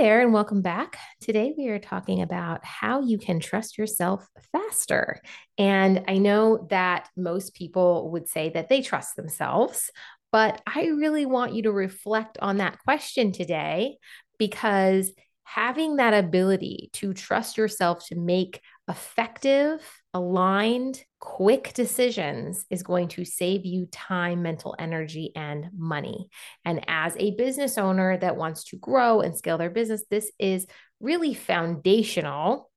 There, 0.00 0.22
and 0.22 0.32
welcome 0.32 0.62
back. 0.62 0.96
Today, 1.20 1.52
we 1.58 1.68
are 1.68 1.78
talking 1.78 2.22
about 2.22 2.64
how 2.64 3.02
you 3.02 3.18
can 3.18 3.38
trust 3.38 3.76
yourself 3.76 4.26
faster. 4.50 5.20
And 5.58 6.04
I 6.08 6.16
know 6.16 6.66
that 6.70 7.10
most 7.18 7.52
people 7.52 8.10
would 8.12 8.26
say 8.26 8.48
that 8.48 8.70
they 8.70 8.80
trust 8.80 9.14
themselves, 9.14 9.90
but 10.32 10.62
I 10.66 10.86
really 10.86 11.26
want 11.26 11.52
you 11.52 11.64
to 11.64 11.70
reflect 11.70 12.38
on 12.40 12.56
that 12.56 12.78
question 12.78 13.30
today 13.30 13.98
because 14.38 15.12
having 15.44 15.96
that 15.96 16.14
ability 16.14 16.88
to 16.94 17.12
trust 17.12 17.58
yourself 17.58 18.06
to 18.06 18.14
make 18.14 18.62
effective, 18.90 19.80
aligned, 20.12 21.02
quick 21.20 21.72
decisions 21.72 22.66
is 22.68 22.82
going 22.82 23.08
to 23.08 23.24
save 23.24 23.64
you 23.64 23.86
time, 23.86 24.42
mental 24.42 24.74
energy, 24.78 25.32
and 25.36 25.70
money. 25.76 26.28
And 26.64 26.84
as 26.88 27.16
a 27.16 27.36
business 27.36 27.78
owner 27.78 28.18
that 28.18 28.36
wants 28.36 28.64
to 28.64 28.76
grow 28.76 29.20
and 29.20 29.36
scale 29.36 29.56
their 29.56 29.70
business, 29.70 30.02
this 30.10 30.30
is 30.38 30.66
really 30.98 31.32
foundational 31.32 32.70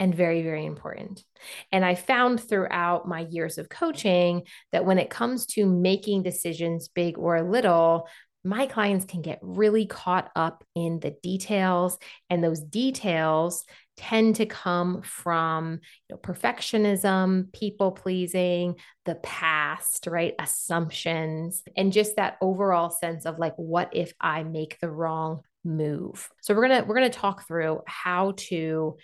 and 0.00 0.14
very, 0.14 0.42
very 0.42 0.64
important. 0.64 1.22
And 1.70 1.84
I 1.84 1.94
found 1.94 2.40
throughout 2.40 3.06
my 3.06 3.20
years 3.20 3.58
of 3.58 3.68
coaching 3.68 4.44
that 4.72 4.86
when 4.86 4.98
it 4.98 5.10
comes 5.10 5.44
to 5.46 5.66
making 5.66 6.22
decisions, 6.22 6.88
big 6.88 7.18
or 7.18 7.42
little, 7.42 8.08
my 8.42 8.66
clients 8.66 9.04
can 9.04 9.22
get 9.22 9.38
really 9.42 9.86
caught 9.86 10.30
up 10.34 10.64
in 10.74 11.00
the 11.00 11.14
details, 11.22 11.98
and 12.30 12.42
those 12.42 12.60
details 12.60 13.64
tend 13.96 14.36
to 14.36 14.46
come 14.46 15.02
from 15.02 15.80
you 16.08 16.14
know, 16.14 16.16
perfectionism, 16.16 17.52
people 17.52 17.92
pleasing, 17.92 18.76
the 19.04 19.16
past, 19.16 20.06
right? 20.06 20.34
Assumptions, 20.38 21.62
and 21.76 21.92
just 21.92 22.16
that 22.16 22.38
overall 22.40 22.90
sense 22.90 23.26
of 23.26 23.38
like, 23.38 23.54
what 23.56 23.90
if 23.92 24.12
I 24.20 24.42
make 24.42 24.78
the 24.80 24.90
wrong 24.90 25.42
move? 25.64 26.30
So 26.40 26.54
we're 26.54 26.68
gonna 26.68 26.84
we're 26.86 26.94
gonna 26.94 27.10
talk 27.10 27.46
through 27.46 27.82
how 27.86 28.32
to 28.48 28.96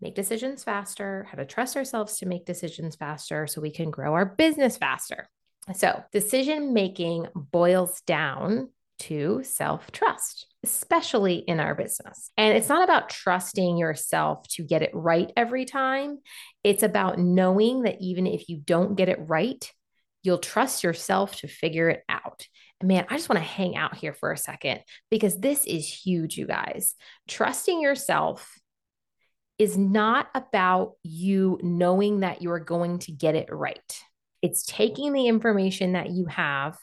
make 0.00 0.14
decisions 0.14 0.64
faster, 0.64 1.26
how 1.30 1.36
to 1.36 1.44
trust 1.44 1.76
ourselves 1.76 2.18
to 2.18 2.26
make 2.26 2.46
decisions 2.46 2.96
faster 2.96 3.46
so 3.46 3.60
we 3.60 3.70
can 3.70 3.90
grow 3.90 4.14
our 4.14 4.24
business 4.24 4.76
faster. 4.76 5.28
So, 5.74 6.02
decision 6.12 6.72
making 6.72 7.26
boils 7.34 8.00
down 8.06 8.70
to 9.00 9.42
self 9.42 9.90
trust, 9.92 10.46
especially 10.64 11.36
in 11.36 11.60
our 11.60 11.74
business. 11.74 12.30
And 12.36 12.56
it's 12.56 12.68
not 12.68 12.84
about 12.84 13.10
trusting 13.10 13.78
yourself 13.78 14.46
to 14.50 14.64
get 14.64 14.82
it 14.82 14.90
right 14.92 15.30
every 15.36 15.64
time. 15.64 16.18
It's 16.64 16.82
about 16.82 17.18
knowing 17.18 17.82
that 17.82 18.00
even 18.00 18.26
if 18.26 18.48
you 18.48 18.58
don't 18.58 18.96
get 18.96 19.08
it 19.08 19.18
right, 19.20 19.70
you'll 20.22 20.38
trust 20.38 20.82
yourself 20.82 21.36
to 21.36 21.48
figure 21.48 21.88
it 21.88 22.02
out. 22.08 22.46
And 22.80 22.88
man, 22.88 23.06
I 23.08 23.16
just 23.16 23.28
want 23.28 23.38
to 23.38 23.48
hang 23.48 23.76
out 23.76 23.96
here 23.96 24.12
for 24.12 24.32
a 24.32 24.36
second 24.36 24.80
because 25.10 25.38
this 25.38 25.64
is 25.64 25.86
huge, 25.86 26.36
you 26.36 26.46
guys. 26.46 26.94
Trusting 27.26 27.80
yourself 27.80 28.54
is 29.58 29.76
not 29.76 30.28
about 30.34 30.92
you 31.02 31.58
knowing 31.62 32.20
that 32.20 32.42
you're 32.42 32.60
going 32.60 33.00
to 33.00 33.12
get 33.12 33.34
it 33.34 33.48
right. 33.50 34.00
It's 34.40 34.64
taking 34.64 35.12
the 35.12 35.26
information 35.26 35.92
that 35.92 36.10
you 36.10 36.26
have 36.26 36.78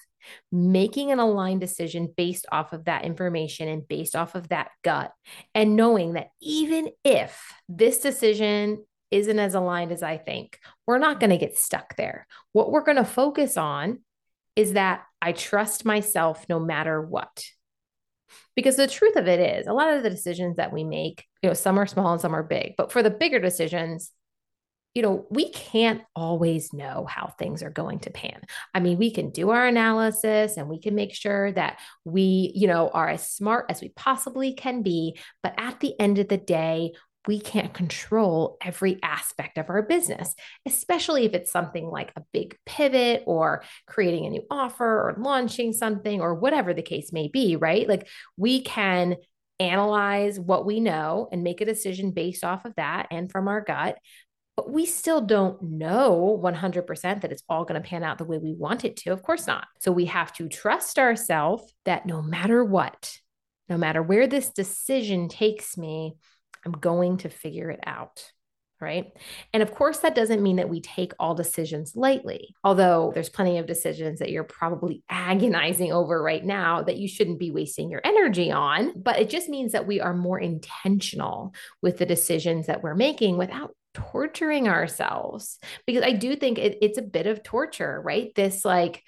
making 0.52 1.12
an 1.12 1.20
aligned 1.20 1.62
decision 1.62 2.14
based 2.16 2.46
off 2.52 2.74
of 2.74 2.86
that 2.86 3.06
information 3.06 3.68
and 3.68 3.88
based 3.88 4.16
off 4.16 4.36
of 4.36 4.50
that 4.50 4.72
gut, 4.84 5.12
and 5.54 5.76
knowing 5.76 6.14
that 6.14 6.30
even 6.42 6.90
if 7.04 7.54
this 7.70 8.00
decision 8.00 8.84
isn't 9.12 9.40
as 9.40 9.54
aligned 9.54 9.92
as 9.92 10.04
I 10.04 10.18
think, 10.18 10.60
we're 10.88 10.98
not 10.98 11.20
going 11.20 11.30
to 11.30 11.38
get 11.38 11.58
stuck 11.58 11.96
there. 11.96 12.28
What 12.52 12.72
we're 12.72 12.84
going 12.84 12.98
to 12.98 13.06
focus 13.06 13.56
on 13.56 14.00
is 14.56 14.74
that 14.74 15.04
I 15.22 15.32
trust 15.32 15.86
myself 15.86 16.46
no 16.50 16.60
matter 16.60 17.02
what. 17.02 17.44
Because 18.56 18.76
the 18.76 18.88
truth 18.88 19.16
of 19.16 19.28
it 19.28 19.40
is, 19.40 19.68
a 19.68 19.74
lot 19.74 19.94
of 19.94 20.04
the 20.04 20.10
decisions 20.10 20.58
that 20.58 20.74
we 20.74 20.84
make, 20.84 21.26
you 21.42 21.50
know, 21.50 21.54
some 21.54 21.78
are 21.78 21.86
small 21.86 22.12
and 22.14 22.22
some 22.22 22.36
are 22.36 22.44
big, 22.44 22.74
but 22.78 22.92
for 22.92 23.04
the 23.04 23.10
bigger 23.10 23.40
decisions, 23.40 24.12
you 24.96 25.02
know, 25.02 25.28
we 25.30 25.50
can't 25.50 26.02
always 26.16 26.72
know 26.74 27.06
how 27.08 27.28
things 27.38 27.62
are 27.62 27.70
going 27.70 28.00
to 28.00 28.10
pan. 28.10 28.42
I 28.74 28.80
mean, 28.80 28.98
we 28.98 29.12
can 29.12 29.30
do 29.30 29.50
our 29.50 29.68
analysis 29.68 30.56
and 30.56 30.70
we 30.70 30.80
can 30.80 30.96
make 30.96 31.14
sure 31.14 31.52
that 31.52 31.80
we, 32.06 32.54
you 32.56 32.68
know, 32.68 32.90
are 32.90 33.10
as 33.10 33.30
smart 33.30 33.66
as 33.70 33.82
we 33.82 33.90
possibly 33.90 34.54
can 34.54 34.82
be. 34.82 35.18
But 35.44 35.54
at 35.58 35.82
the 35.82 36.00
end 36.00 36.18
of 36.18 36.30
the 36.30 36.38
day, 36.38 36.94
we 37.28 37.40
can't 37.40 37.74
control 37.74 38.58
every 38.62 39.00
aspect 39.04 39.58
of 39.58 39.70
our 39.70 39.82
business, 39.82 40.34
especially 40.66 41.26
if 41.26 41.34
it's 41.34 41.52
something 41.52 41.88
like 41.88 42.14
a 42.16 42.24
big 42.32 42.56
pivot 42.66 43.24
or 43.26 43.64
creating 43.88 44.26
a 44.26 44.30
new 44.30 44.44
offer 44.50 44.86
or 44.86 45.16
launching 45.18 45.74
something 45.74 46.22
or 46.22 46.36
whatever 46.36 46.74
the 46.74 46.82
case 46.82 47.12
may 47.12 47.28
be, 47.28 47.56
right? 47.56 47.90
Like 47.90 48.08
we 48.38 48.62
can 48.62 49.18
analyze 49.60 50.40
what 50.40 50.66
we 50.66 50.80
know 50.80 51.30
and 51.32 51.44
make 51.44 51.62
a 51.62 51.66
decision 51.66 52.12
based 52.12 52.44
off 52.44 52.66
of 52.66 52.76
that 52.76 53.08
and 53.10 53.32
from 53.32 53.48
our 53.48 53.62
gut 53.62 53.98
but 54.56 54.72
we 54.72 54.86
still 54.86 55.22
don't 55.22 55.62
know 55.62 56.40
100% 56.42 57.22
that 57.22 57.32
it's 57.32 57.44
all 57.50 57.66
going 57.66 57.82
to 57.82 57.88
pan 57.88 58.04
out 58.04 58.18
the 58.18 58.26
way 58.26 58.38
we 58.38 58.54
want 58.54 58.86
it 58.86 58.96
to. 58.98 59.12
Of 59.12 59.22
course 59.22 59.48
not. 59.48 59.68
So 59.80 59.92
we 59.92 60.06
have 60.06 60.32
to 60.34 60.48
trust 60.48 60.98
ourselves 60.98 61.74
that 61.84 62.06
no 62.06 62.22
matter 62.22 62.64
what, 62.64 63.18
no 63.68 63.78
matter 63.78 64.02
where 64.02 64.28
this 64.28 64.50
decision 64.50 65.28
takes 65.28 65.78
me, 65.78 66.16
I'm 66.66 66.72
going 66.72 67.18
to 67.18 67.30
figure 67.30 67.70
it 67.70 67.82
out. 67.86 68.32
Right. 68.82 69.14
And 69.54 69.64
of 69.64 69.74
course, 69.74 70.00
that 70.00 70.16
doesn't 70.16 70.44
mean 70.44 70.58
that 70.58 70.68
we 70.70 70.82
take 70.82 71.14
all 71.18 71.34
decisions 71.34 71.96
lightly, 71.96 72.54
although 72.62 73.12
there's 73.14 73.30
plenty 73.30 73.58
of 73.58 73.66
decisions 73.66 74.20
that 74.20 74.32
you're 74.32 74.44
probably 74.44 75.02
agonizing 75.10 75.94
over 75.94 76.22
right 76.22 76.44
now 76.44 76.84
that 76.84 76.98
you 76.98 77.08
shouldn't 77.08 77.40
be 77.40 77.52
wasting 77.52 77.90
your 77.90 78.02
energy 78.04 78.52
on. 78.52 78.92
But 79.02 79.18
it 79.20 79.30
just 79.30 79.48
means 79.48 79.72
that 79.72 79.88
we 79.88 80.02
are 80.02 80.14
more 80.14 80.38
intentional 80.38 81.54
with 81.82 81.98
the 81.98 82.06
decisions 82.06 82.68
that 82.68 82.84
we're 82.84 82.96
making 82.96 83.38
without 83.38 83.74
torturing 83.96 84.68
ourselves 84.68 85.58
because 85.88 86.04
I 86.04 86.12
do 86.12 86.36
think 86.36 86.60
it, 86.60 86.78
it's 86.82 87.00
a 87.00 87.04
bit 87.04 87.26
of 87.26 87.42
torture, 87.42 88.00
right? 88.04 88.34
This 88.36 88.64
like 88.64 89.02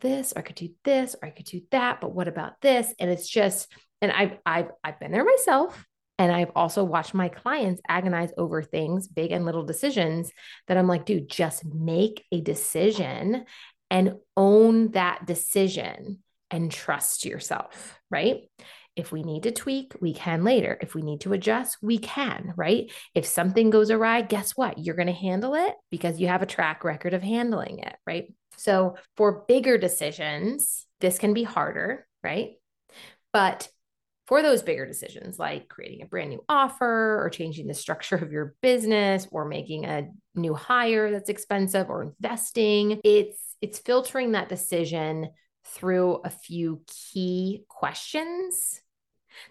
this, 0.00 0.32
or 0.34 0.40
I 0.40 0.42
could 0.42 0.56
do 0.56 0.68
this, 0.84 1.16
or 1.20 1.26
I 1.26 1.30
could 1.30 1.46
do 1.46 1.62
that, 1.70 2.00
but 2.00 2.14
what 2.14 2.28
about 2.28 2.60
this? 2.60 2.94
And 3.00 3.10
it's 3.10 3.28
just, 3.28 3.72
and 4.00 4.12
I've 4.12 4.38
I've 4.44 4.68
I've 4.84 5.00
been 5.00 5.12
there 5.12 5.24
myself. 5.24 5.84
And 6.18 6.32
I've 6.32 6.52
also 6.56 6.82
watched 6.82 7.12
my 7.12 7.28
clients 7.28 7.82
agonize 7.86 8.32
over 8.38 8.62
things, 8.62 9.06
big 9.06 9.32
and 9.32 9.44
little 9.44 9.64
decisions 9.64 10.32
that 10.66 10.78
I'm 10.78 10.88
like, 10.88 11.04
dude, 11.04 11.28
just 11.28 11.62
make 11.62 12.24
a 12.32 12.40
decision 12.40 13.44
and 13.90 14.14
own 14.34 14.92
that 14.92 15.26
decision 15.26 16.22
and 16.50 16.72
trust 16.72 17.26
yourself, 17.26 18.00
right? 18.10 18.48
If 18.96 19.12
we 19.12 19.22
need 19.22 19.42
to 19.42 19.52
tweak, 19.52 19.92
we 20.00 20.14
can 20.14 20.42
later. 20.42 20.78
If 20.80 20.94
we 20.94 21.02
need 21.02 21.20
to 21.20 21.34
adjust, 21.34 21.76
we 21.82 21.98
can, 21.98 22.54
right? 22.56 22.90
If 23.14 23.26
something 23.26 23.68
goes 23.68 23.90
awry, 23.90 24.22
guess 24.22 24.52
what? 24.52 24.78
You're 24.78 24.96
going 24.96 25.06
to 25.06 25.12
handle 25.12 25.54
it 25.54 25.74
because 25.90 26.18
you 26.18 26.28
have 26.28 26.42
a 26.42 26.46
track 26.46 26.82
record 26.82 27.12
of 27.12 27.22
handling 27.22 27.80
it, 27.80 27.94
right? 28.06 28.32
So 28.56 28.96
for 29.16 29.44
bigger 29.46 29.76
decisions, 29.76 30.86
this 31.00 31.18
can 31.18 31.34
be 31.34 31.42
harder, 31.42 32.06
right? 32.24 32.52
But 33.34 33.68
for 34.26 34.42
those 34.42 34.62
bigger 34.62 34.86
decisions, 34.86 35.38
like 35.38 35.68
creating 35.68 36.02
a 36.02 36.06
brand 36.06 36.30
new 36.30 36.42
offer 36.48 37.22
or 37.22 37.30
changing 37.30 37.66
the 37.66 37.74
structure 37.74 38.16
of 38.16 38.32
your 38.32 38.56
business 38.62 39.28
or 39.30 39.44
making 39.44 39.84
a 39.84 40.08
new 40.34 40.54
hire 40.54 41.10
that's 41.10 41.28
expensive 41.28 41.90
or 41.90 42.02
investing, 42.02 43.00
it's 43.04 43.38
it's 43.60 43.78
filtering 43.78 44.32
that 44.32 44.48
decision 44.48 45.28
through 45.64 46.20
a 46.24 46.30
few 46.30 46.82
key 46.86 47.64
questions 47.68 48.80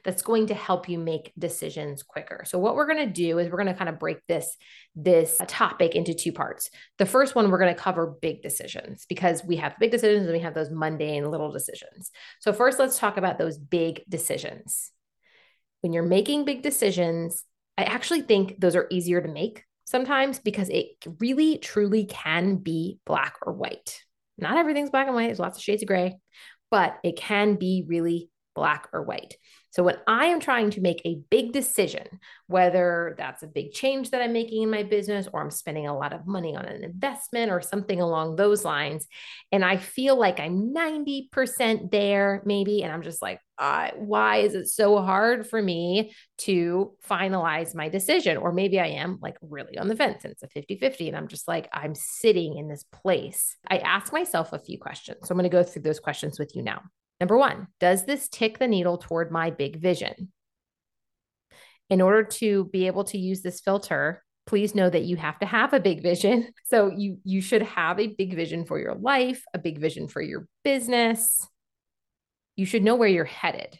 that's 0.04 0.22
going 0.22 0.48
to 0.48 0.54
help 0.54 0.90
you 0.90 0.98
make 0.98 1.32
decisions 1.38 2.04
quicker. 2.04 2.44
So 2.46 2.60
what 2.60 2.76
we're 2.76 2.88
going 2.88 3.06
to 3.08 3.14
do 3.14 3.40
is 3.40 3.50
we're 3.50 3.58
going 3.58 3.68
to 3.68 3.74
kind 3.74 3.90
of 3.90 4.00
break 4.00 4.18
this 4.28 4.58
this 4.96 5.40
topic 5.48 5.96
into 5.96 6.14
two 6.14 6.32
parts. 6.32 6.70
The 6.98 7.06
first 7.06 7.36
one 7.36 7.52
we're 7.52 7.60
going 7.60 7.74
to 7.74 7.80
cover 7.82 8.16
big 8.22 8.42
decisions 8.42 9.06
because 9.08 9.44
we 9.44 9.58
have 9.58 9.80
big 9.80 9.92
decisions 9.92 10.26
and 10.26 10.34
we 10.34 10.40
have 10.42 10.54
those 10.54 10.72
mundane 10.72 11.30
little 11.30 11.52
decisions. 11.52 12.12
So 12.40 12.54
first 12.54 12.80
let's 12.80 12.98
talk 13.00 13.18
about 13.18 13.38
those 13.38 13.58
big 13.58 14.04
decisions. 14.08 14.92
When 15.82 15.94
you're 15.94 16.04
making 16.04 16.46
big 16.46 16.64
decisions, 16.64 17.44
I 17.78 17.84
actually 17.84 18.22
think 18.22 18.60
those 18.60 18.76
are 18.76 18.88
easier 18.90 19.22
to 19.22 19.28
make 19.28 19.64
sometimes 19.86 20.40
because 20.40 20.70
it 20.70 20.88
really 21.20 21.58
truly 21.58 22.06
can 22.06 22.58
be 22.58 23.00
black 23.06 23.36
or 23.42 23.54
white. 23.54 24.02
Not 24.38 24.58
everything's 24.58 24.90
black 24.90 25.08
and 25.08 25.16
white, 25.16 25.28
there's 25.28 25.40
lots 25.40 25.58
of 25.58 25.64
shades 25.64 25.84
of 25.84 25.88
gray, 25.88 26.18
but 26.72 26.98
it 27.04 27.18
can 27.18 27.56
be 27.56 27.86
really 27.88 28.30
black 28.56 28.90
or 28.92 29.04
white. 29.04 29.36
So 29.75 29.83
when 29.83 29.98
I 30.07 30.27
am 30.27 30.39
trying 30.39 30.69
to 30.69 30.81
make 30.81 31.01
a 31.04 31.19
big 31.30 31.51
decision, 31.51 32.07
whether 32.48 33.13
that's 33.18 33.44
a 33.44 33.48
big 33.48 33.74
change 33.74 34.12
that 34.12 34.22
I'm 34.22 34.31
making 34.31 34.63
in 34.63 34.72
my 34.72 34.83
business 34.83 35.27
or 35.33 35.42
I'm 35.42 35.51
spending 35.51 35.86
a 35.86 35.98
lot 35.98 36.13
of 36.13 36.25
money 36.25 36.56
on 36.56 36.63
an 36.63 36.86
investment 36.86 37.51
or 37.51 37.60
something 37.60 38.00
along 38.00 38.38
those 38.38 38.63
lines, 38.63 39.06
and 39.51 39.66
I 39.66 39.75
feel 39.75 40.18
like 40.18 40.39
I'm 40.39 40.74
90% 40.74 41.92
there 41.92 42.42
maybe, 42.45 42.83
and 42.83 42.94
I'm 42.94 43.01
just 43.01 43.22
like, 43.22 43.42
uh, 43.57 43.89
why 43.98 44.38
is 44.38 44.56
it 44.56 44.69
so 44.69 45.01
hard 45.01 45.45
for 45.45 45.62
me 45.62 46.13
to 46.38 46.94
finalize 47.06 47.75
my 47.75 47.89
decision? 47.89 48.38
Or 48.38 48.54
maybe 48.54 48.80
I 48.80 48.88
am 48.88 49.19
like 49.22 49.36
really 49.42 49.77
on 49.77 49.89
the 49.89 49.95
fence 49.98 50.24
and 50.24 50.31
it's 50.31 50.44
a 50.44 50.48
50 50.48 50.77
50, 50.77 51.10
and 51.10 51.18
I'm 51.18 51.27
just 51.27 51.50
like, 51.50 51.68
I'm 51.74 51.95
sitting 51.95 52.56
in 52.56 52.69
this 52.69 52.86
place. 52.94 53.57
I 53.68 53.80
ask 53.80 54.13
myself 54.13 54.54
a 54.54 54.60
few 54.60 54.80
questions. 54.80 55.27
So 55.27 55.33
I'm 55.33 55.38
going 55.38 55.50
to 55.50 55.57
go 55.57 55.63
through 55.63 55.81
those 55.81 56.00
questions 56.00 56.39
with 56.39 56.56
you 56.56 56.63
now. 56.63 56.81
Number 57.25 57.38
one, 57.38 57.66
does 57.80 58.06
this 58.06 58.30
tick 58.30 58.60
the 58.60 58.68
needle 58.68 59.00
toward 59.00 59.31
my 59.31 59.50
big 59.50 59.81
vision? 59.81 60.31
In 61.89 62.00
order 62.00 62.24
to 62.24 62.66
be 62.66 62.86
able 62.86 63.04
to 63.06 63.18
use 63.18 63.42
this 63.42 63.62
filter, 63.62 64.24
please 64.45 64.75
know 64.75 64.88
that 64.88 65.06
you 65.06 65.16
have 65.16 65.39
to 65.39 65.48
have 65.48 65.74
a 65.74 65.80
big 65.80 66.04
vision. 66.04 66.54
So 66.66 66.92
you 66.95 67.18
you 67.24 67.42
should 67.42 67.63
have 67.63 68.00
a 68.00 68.06
big 68.06 68.36
vision 68.36 68.63
for 68.63 68.77
your 68.77 68.94
life, 68.94 69.44
a 69.56 69.57
big 69.57 69.80
vision 69.80 70.07
for 70.07 70.22
your 70.22 70.48
business. 70.63 71.48
You 72.56 72.68
should 72.68 72.83
know 72.83 72.94
where 72.94 73.10
you're 73.10 73.25
headed. 73.25 73.80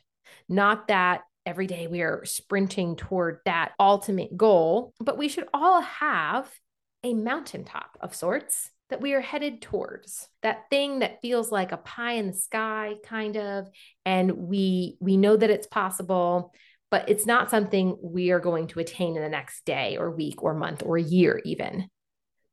Not 0.50 0.88
that 0.88 1.22
every 1.46 1.68
day 1.68 1.86
we 1.86 2.02
are 2.02 2.26
sprinting 2.26 2.96
toward 2.96 3.42
that 3.46 3.74
ultimate 3.80 4.36
goal, 4.36 4.92
but 5.00 5.20
we 5.20 5.30
should 5.30 5.48
all 5.54 5.82
have 5.82 6.52
a 7.04 7.14
mountaintop 7.14 7.96
of 8.02 8.16
sorts 8.16 8.72
that 8.90 9.02
we 9.02 9.14
are 9.14 9.22
headed 9.22 9.62
towards 9.62 10.28
that 10.44 10.70
thing 10.70 11.00
that 11.00 11.22
feels 11.22 11.52
like 11.52 11.72
a 11.72 11.78
pie 11.78 12.14
in 12.14 12.28
the 12.28 12.34
sky 12.34 12.96
kind 13.04 13.38
of 13.38 13.68
and 14.06 14.32
we 14.32 14.98
we 15.00 15.18
know 15.18 15.36
that 15.36 15.50
it's 15.50 15.68
possible 15.68 16.54
but 16.92 17.10
it's 17.10 17.26
not 17.26 17.50
something 17.50 17.98
we 18.02 18.32
are 18.32 18.40
going 18.40 18.68
to 18.68 18.80
attain 18.80 19.16
in 19.16 19.22
the 19.24 19.30
next 19.30 19.66
day 19.66 19.98
or 19.98 20.12
week 20.12 20.44
or 20.44 20.54
month 20.54 20.84
or 20.86 20.98
year 20.98 21.42
even 21.46 21.88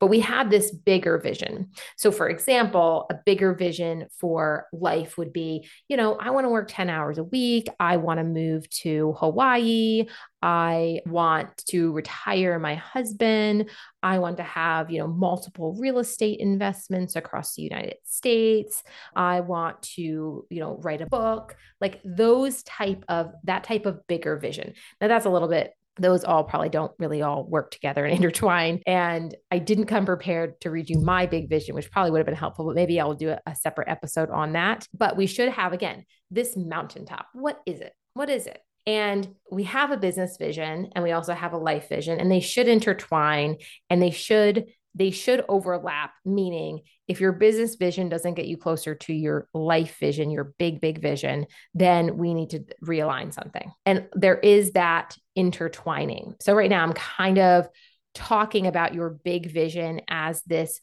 but 0.03 0.09
we 0.09 0.19
have 0.19 0.51
this 0.51 0.73
bigger 0.73 1.17
vision. 1.17 1.71
So, 1.97 2.11
for 2.11 2.29
example, 2.29 3.07
a 3.09 3.15
bigger 3.25 3.55
vision 3.55 4.09
for 4.19 4.67
life 4.73 5.17
would 5.17 5.33
be, 5.33 5.69
you 5.87 5.97
know, 5.97 6.17
I 6.17 6.31
want 6.31 6.45
to 6.45 6.49
work 6.49 6.67
10 6.69 6.91
hours 6.91 7.19
a 7.19 7.23
week. 7.23 7.69
I 7.79 7.99
want 7.99 8.19
to 8.19 8.25
move 8.25 8.69
to 8.81 9.15
Hawaii. 9.21 10.07
I 10.43 11.03
want 11.07 11.57
to 11.69 11.93
retire 11.93 12.59
my 12.59 12.75
husband. 12.75 13.71
I 14.03 14.19
want 14.19 14.39
to 14.39 14.43
have, 14.43 14.91
you 14.91 14.99
know, 14.99 15.07
multiple 15.07 15.77
real 15.79 16.01
estate 16.01 16.41
investments 16.41 17.15
across 17.15 17.55
the 17.55 17.63
United 17.63 17.99
States. 18.03 18.83
I 19.15 19.39
want 19.39 19.83
to, 19.95 20.45
you 20.51 20.61
know, 20.61 20.81
write 20.83 21.01
a 21.01 21.07
book. 21.07 21.55
Like 21.81 22.01
those 22.05 22.65
type 22.65 23.05
of 23.09 23.35
that 23.45 23.63
type 23.63 23.87
of 23.87 24.05
bigger 24.09 24.37
vision. 24.37 24.75
Now 25.01 25.07
that's 25.07 25.27
a 25.27 25.31
little 25.31 25.47
bit 25.47 25.75
those 25.99 26.25
all 26.25 26.45
probably 26.45 26.69
don't 26.69 26.93
really 26.99 27.23
all 27.23 27.45
work 27.45 27.71
together 27.71 28.05
and 28.05 28.17
intertwine. 28.23 28.81
And 28.87 29.35
I 29.51 29.59
didn't 29.59 29.87
come 29.87 30.07
prepared 30.07 30.61
to 30.63 30.71
read 30.71 30.89
you 30.91 31.01
my 31.01 31.27
big 31.27 31.49
vision, 31.49 31.75
which 31.75 31.91
probably 31.91 32.11
would 32.11 32.19
have 32.19 32.27
been 32.27 32.35
helpful, 32.35 32.67
but 32.67 32.75
maybe 32.75 33.01
I'll 33.01 33.15
do 33.15 33.31
a, 33.31 33.41
a 33.47 33.55
separate 33.55 33.89
episode 33.89 34.31
on 34.31 34.53
that. 34.53 34.87
But 34.95 35.17
we 35.17 35.27
should 35.27 35.51
have, 35.51 35.73
again, 35.73 36.05
this 36.31 36.57
mountaintop. 36.57 37.27
What 37.35 37.61
is 37.67 37.81
it? 37.81 37.93
What 38.15 38.31
is 38.31 38.47
it? 38.47 38.61
And 38.87 39.37
we 39.51 39.63
have 39.65 39.93
a 39.93 39.97
business 39.97 40.37
vision 40.39 40.91
and 40.95 41.05
we 41.05 41.13
also 41.13 41.35
have 41.35 41.53
a 41.53 41.59
life 41.59 41.89
vision, 41.89 42.19
and 42.19 42.31
they 42.31 42.41
should 42.41 42.69
intertwine 42.69 43.59
and 43.89 44.03
they 44.03 44.11
should 44.11 44.67
they 44.95 45.11
should 45.11 45.45
overlap, 45.49 46.13
meaning 46.25 46.83
if 47.09 47.21
your 47.21 47.33
business 47.33 47.77
vision 47.77 48.09
doesn't 48.09 48.35
get 48.35 48.47
you 48.47 48.57
closer 48.57 48.95
to 48.95 49.13
your 49.13 49.49
life 49.55 49.97
vision, 49.99 50.31
your 50.31 50.55
big, 50.59 50.81
big 50.81 51.01
vision, 51.01 51.47
then 51.75 52.19
we 52.19 52.35
need 52.35 52.51
to 52.51 52.65
realign 52.85 53.33
something. 53.33 53.73
And 53.87 54.09
there 54.13 54.39
is 54.39 54.73
that 54.73 55.17
intertwining. 55.35 56.35
So, 56.41 56.55
right 56.55 56.71
now, 56.71 56.83
I'm 56.83 56.93
kind 56.93 57.39
of 57.39 57.69
talking 58.15 58.67
about 58.67 58.95
your 58.95 59.11
big 59.11 59.51
vision 59.51 60.03
as 60.09 60.43
this 60.43 60.81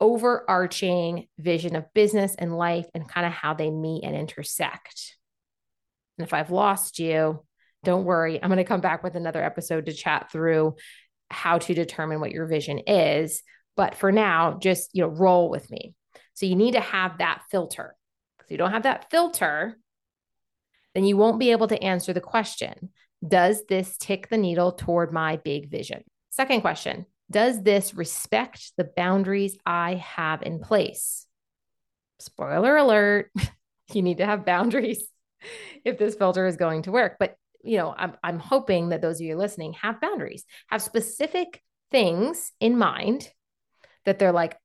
overarching 0.00 1.26
vision 1.38 1.76
of 1.76 1.92
business 1.94 2.34
and 2.34 2.56
life 2.56 2.86
and 2.94 3.08
kind 3.08 3.26
of 3.26 3.32
how 3.32 3.54
they 3.54 3.70
meet 3.70 4.04
and 4.04 4.16
intersect. 4.16 5.16
And 6.18 6.26
if 6.26 6.34
I've 6.34 6.50
lost 6.50 6.98
you, 6.98 7.42
don't 7.84 8.04
worry. 8.04 8.42
I'm 8.42 8.48
going 8.48 8.58
to 8.58 8.64
come 8.64 8.80
back 8.80 9.04
with 9.04 9.14
another 9.14 9.42
episode 9.42 9.86
to 9.86 9.92
chat 9.92 10.30
through 10.32 10.74
how 11.30 11.58
to 11.58 11.74
determine 11.74 12.20
what 12.20 12.32
your 12.32 12.46
vision 12.46 12.78
is. 12.86 13.42
But 13.76 13.94
for 13.94 14.12
now, 14.12 14.58
just 14.60 14.90
you 14.92 15.02
know, 15.02 15.08
roll 15.08 15.50
with 15.50 15.70
me. 15.70 15.94
So 16.34 16.46
you 16.46 16.56
need 16.56 16.72
to 16.72 16.80
have 16.80 17.18
that 17.18 17.42
filter. 17.50 17.94
If 18.44 18.50
you 18.50 18.58
don't 18.58 18.72
have 18.72 18.84
that 18.84 19.10
filter, 19.10 19.76
then 20.94 21.04
you 21.04 21.16
won't 21.16 21.40
be 21.40 21.50
able 21.50 21.68
to 21.68 21.82
answer 21.82 22.12
the 22.12 22.20
question 22.20 22.90
Does 23.26 23.62
this 23.68 23.96
tick 23.98 24.28
the 24.28 24.38
needle 24.38 24.72
toward 24.72 25.12
my 25.12 25.36
big 25.36 25.70
vision? 25.70 26.04
Second 26.30 26.60
question 26.60 27.06
Does 27.30 27.62
this 27.62 27.94
respect 27.94 28.72
the 28.76 28.88
boundaries 28.96 29.58
I 29.66 29.94
have 29.94 30.42
in 30.42 30.58
place? 30.58 31.26
Spoiler 32.18 32.76
alert, 32.76 33.30
you 33.92 34.02
need 34.02 34.18
to 34.18 34.26
have 34.26 34.46
boundaries 34.46 35.06
if 35.84 35.98
this 35.98 36.14
filter 36.14 36.46
is 36.46 36.56
going 36.56 36.82
to 36.82 36.92
work. 36.92 37.16
But 37.18 37.36
you 37.66 37.76
know, 37.78 37.94
I'm, 37.96 38.14
I'm 38.22 38.38
hoping 38.38 38.90
that 38.90 39.02
those 39.02 39.20
of 39.20 39.26
you 39.26 39.36
listening 39.36 39.74
have 39.74 40.00
boundaries, 40.00 40.44
have 40.68 40.82
specific 40.82 41.62
things 41.90 42.52
in 42.60 42.78
mind 42.78 43.28
that 44.04 44.18
they're 44.18 44.32
like, 44.32 44.56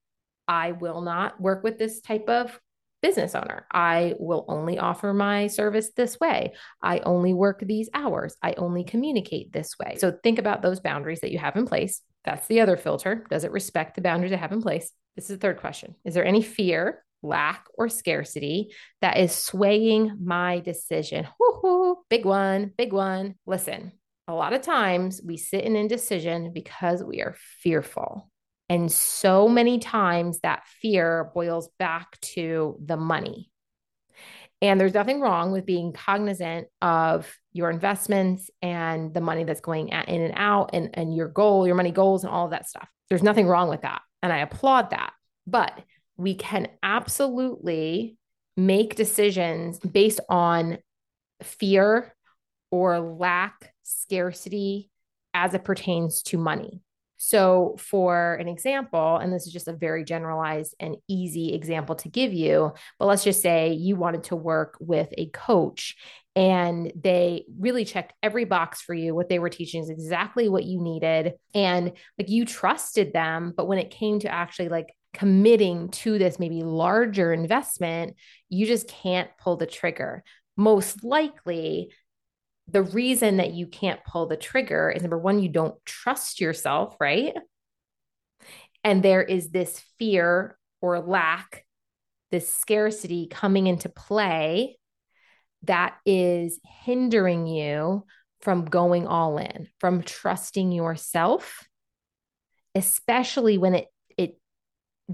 I 0.47 0.73
will 0.73 1.01
not 1.01 1.39
work 1.39 1.63
with 1.63 1.77
this 1.77 2.01
type 2.01 2.29
of 2.29 2.59
business 3.01 3.35
owner. 3.35 3.65
I 3.71 4.13
will 4.19 4.45
only 4.47 4.77
offer 4.77 5.13
my 5.13 5.47
service 5.47 5.91
this 5.95 6.19
way. 6.19 6.53
I 6.81 6.99
only 6.99 7.33
work 7.33 7.59
these 7.61 7.89
hours. 7.93 8.35
I 8.43 8.53
only 8.53 8.83
communicate 8.83 9.51
this 9.51 9.77
way. 9.79 9.97
So 9.97 10.11
think 10.23 10.39
about 10.39 10.61
those 10.61 10.79
boundaries 10.79 11.21
that 11.21 11.31
you 11.31 11.39
have 11.39 11.55
in 11.55 11.65
place. 11.65 12.01
That's 12.23 12.45
the 12.47 12.61
other 12.61 12.77
filter. 12.77 13.25
Does 13.29 13.43
it 13.43 13.51
respect 13.51 13.95
the 13.95 14.01
boundaries 14.01 14.33
I 14.33 14.37
have 14.37 14.51
in 14.51 14.61
place? 14.61 14.91
This 15.15 15.25
is 15.25 15.37
the 15.37 15.41
third 15.41 15.59
question. 15.59 15.95
Is 16.05 16.13
there 16.13 16.25
any 16.25 16.43
fear 16.43 17.03
lack, 17.23 17.65
or 17.77 17.89
scarcity 17.89 18.73
that 19.01 19.17
is 19.17 19.33
swaying 19.33 20.17
my 20.23 20.59
decision. 20.59 21.27
Woo-hoo, 21.39 21.97
big 22.09 22.25
one, 22.25 22.71
big 22.77 22.93
one. 22.93 23.35
Listen, 23.45 23.91
a 24.27 24.33
lot 24.33 24.53
of 24.53 24.61
times 24.61 25.21
we 25.23 25.37
sit 25.37 25.63
in 25.63 25.75
indecision 25.75 26.53
because 26.53 27.03
we 27.03 27.21
are 27.21 27.35
fearful. 27.61 28.29
And 28.69 28.91
so 28.91 29.49
many 29.49 29.79
times 29.79 30.39
that 30.39 30.65
fear 30.81 31.29
boils 31.33 31.69
back 31.77 32.19
to 32.21 32.77
the 32.83 32.97
money. 32.97 33.51
And 34.61 34.79
there's 34.79 34.93
nothing 34.93 35.19
wrong 35.19 35.51
with 35.51 35.65
being 35.65 35.91
cognizant 35.91 36.67
of 36.81 37.35
your 37.51 37.69
investments 37.69 38.49
and 38.61 39.13
the 39.13 39.19
money 39.19 39.43
that's 39.43 39.59
going 39.59 39.89
in 39.89 40.21
and 40.21 40.33
out 40.37 40.69
and, 40.73 40.91
and 40.93 41.15
your 41.15 41.27
goal, 41.27 41.65
your 41.65 41.75
money 41.75 41.91
goals, 41.91 42.23
and 42.23 42.31
all 42.31 42.45
of 42.45 42.51
that 42.51 42.69
stuff. 42.69 42.87
There's 43.09 43.23
nothing 43.23 43.47
wrong 43.47 43.69
with 43.69 43.81
that. 43.81 44.01
And 44.23 44.31
I 44.31 44.37
applaud 44.37 44.91
that. 44.91 45.13
But 45.47 45.73
we 46.17 46.35
can 46.35 46.67
absolutely 46.83 48.17
make 48.57 48.95
decisions 48.95 49.79
based 49.79 50.19
on 50.29 50.77
fear 51.41 52.15
or 52.69 52.99
lack, 52.99 53.73
scarcity 53.83 54.89
as 55.33 55.53
it 55.53 55.63
pertains 55.63 56.21
to 56.23 56.37
money. 56.37 56.81
So, 57.23 57.75
for 57.77 58.33
an 58.35 58.47
example, 58.47 59.17
and 59.17 59.31
this 59.31 59.45
is 59.45 59.53
just 59.53 59.67
a 59.67 59.73
very 59.73 60.03
generalized 60.03 60.73
and 60.79 60.95
easy 61.07 61.53
example 61.53 61.95
to 61.97 62.09
give 62.09 62.33
you, 62.33 62.73
but 62.97 63.05
let's 63.05 63.23
just 63.23 63.43
say 63.43 63.73
you 63.73 63.95
wanted 63.95 64.23
to 64.25 64.35
work 64.35 64.75
with 64.79 65.09
a 65.15 65.27
coach 65.27 65.95
and 66.35 66.91
they 66.95 67.45
really 67.59 67.85
checked 67.85 68.13
every 68.23 68.45
box 68.45 68.81
for 68.81 68.95
you. 68.95 69.13
What 69.13 69.29
they 69.29 69.37
were 69.37 69.49
teaching 69.49 69.83
is 69.83 69.89
exactly 69.89 70.49
what 70.49 70.63
you 70.63 70.81
needed. 70.81 71.33
And 71.53 71.91
like 72.17 72.29
you 72.29 72.45
trusted 72.45 73.13
them. 73.13 73.53
But 73.55 73.67
when 73.67 73.77
it 73.77 73.91
came 73.91 74.19
to 74.21 74.31
actually 74.31 74.69
like 74.69 74.95
committing 75.13 75.89
to 75.89 76.17
this 76.17 76.39
maybe 76.39 76.63
larger 76.63 77.33
investment, 77.33 78.15
you 78.49 78.65
just 78.65 78.87
can't 78.87 79.29
pull 79.37 79.57
the 79.57 79.65
trigger. 79.65 80.23
Most 80.57 81.03
likely, 81.03 81.91
the 82.67 82.83
reason 82.83 83.37
that 83.37 83.53
you 83.53 83.67
can't 83.67 84.03
pull 84.05 84.27
the 84.27 84.37
trigger 84.37 84.89
is 84.89 85.01
number 85.01 85.17
one, 85.17 85.39
you 85.39 85.49
don't 85.49 85.75
trust 85.85 86.39
yourself, 86.39 86.95
right? 86.99 87.33
And 88.83 89.03
there 89.03 89.21
is 89.21 89.49
this 89.49 89.83
fear 89.99 90.57
or 90.81 90.99
lack, 90.99 91.65
this 92.31 92.51
scarcity 92.51 93.27
coming 93.29 93.67
into 93.67 93.89
play 93.89 94.77
that 95.63 95.97
is 96.05 96.59
hindering 96.83 97.45
you 97.45 98.05
from 98.41 98.65
going 98.65 99.05
all 99.05 99.37
in, 99.37 99.67
from 99.79 100.01
trusting 100.01 100.71
yourself, 100.71 101.67
especially 102.73 103.57
when 103.57 103.75
it 103.75 103.87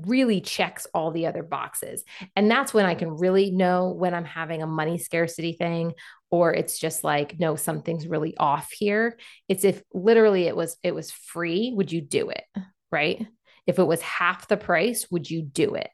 really 0.06 0.42
checks 0.42 0.88
all 0.94 1.12
the 1.12 1.28
other 1.28 1.44
boxes. 1.44 2.04
And 2.36 2.50
that's 2.50 2.74
when 2.74 2.86
I 2.86 2.96
can 2.96 3.10
really 3.18 3.52
know 3.52 3.92
when 3.92 4.14
I'm 4.14 4.26
having 4.26 4.62
a 4.62 4.68
money 4.68 4.98
scarcity 4.98 5.54
thing 5.54 5.94
or 6.30 6.54
it's 6.54 6.78
just 6.78 7.04
like 7.04 7.40
no 7.40 7.56
something's 7.56 8.08
really 8.08 8.36
off 8.38 8.72
here. 8.72 9.18
It's 9.48 9.64
if 9.64 9.82
literally 9.94 10.44
it 10.44 10.56
was 10.56 10.78
it 10.84 10.94
was 10.94 11.12
free, 11.12 11.72
would 11.76 11.92
you 11.92 12.02
do 12.02 12.30
it? 12.30 12.44
Right? 12.92 13.26
If 13.66 13.80
it 13.80 13.84
was 13.84 14.02
half 14.02 14.48
the 14.48 14.58
price, 14.58 15.08
would 15.12 15.30
you 15.30 15.42
do 15.42 15.76
it? 15.76 15.90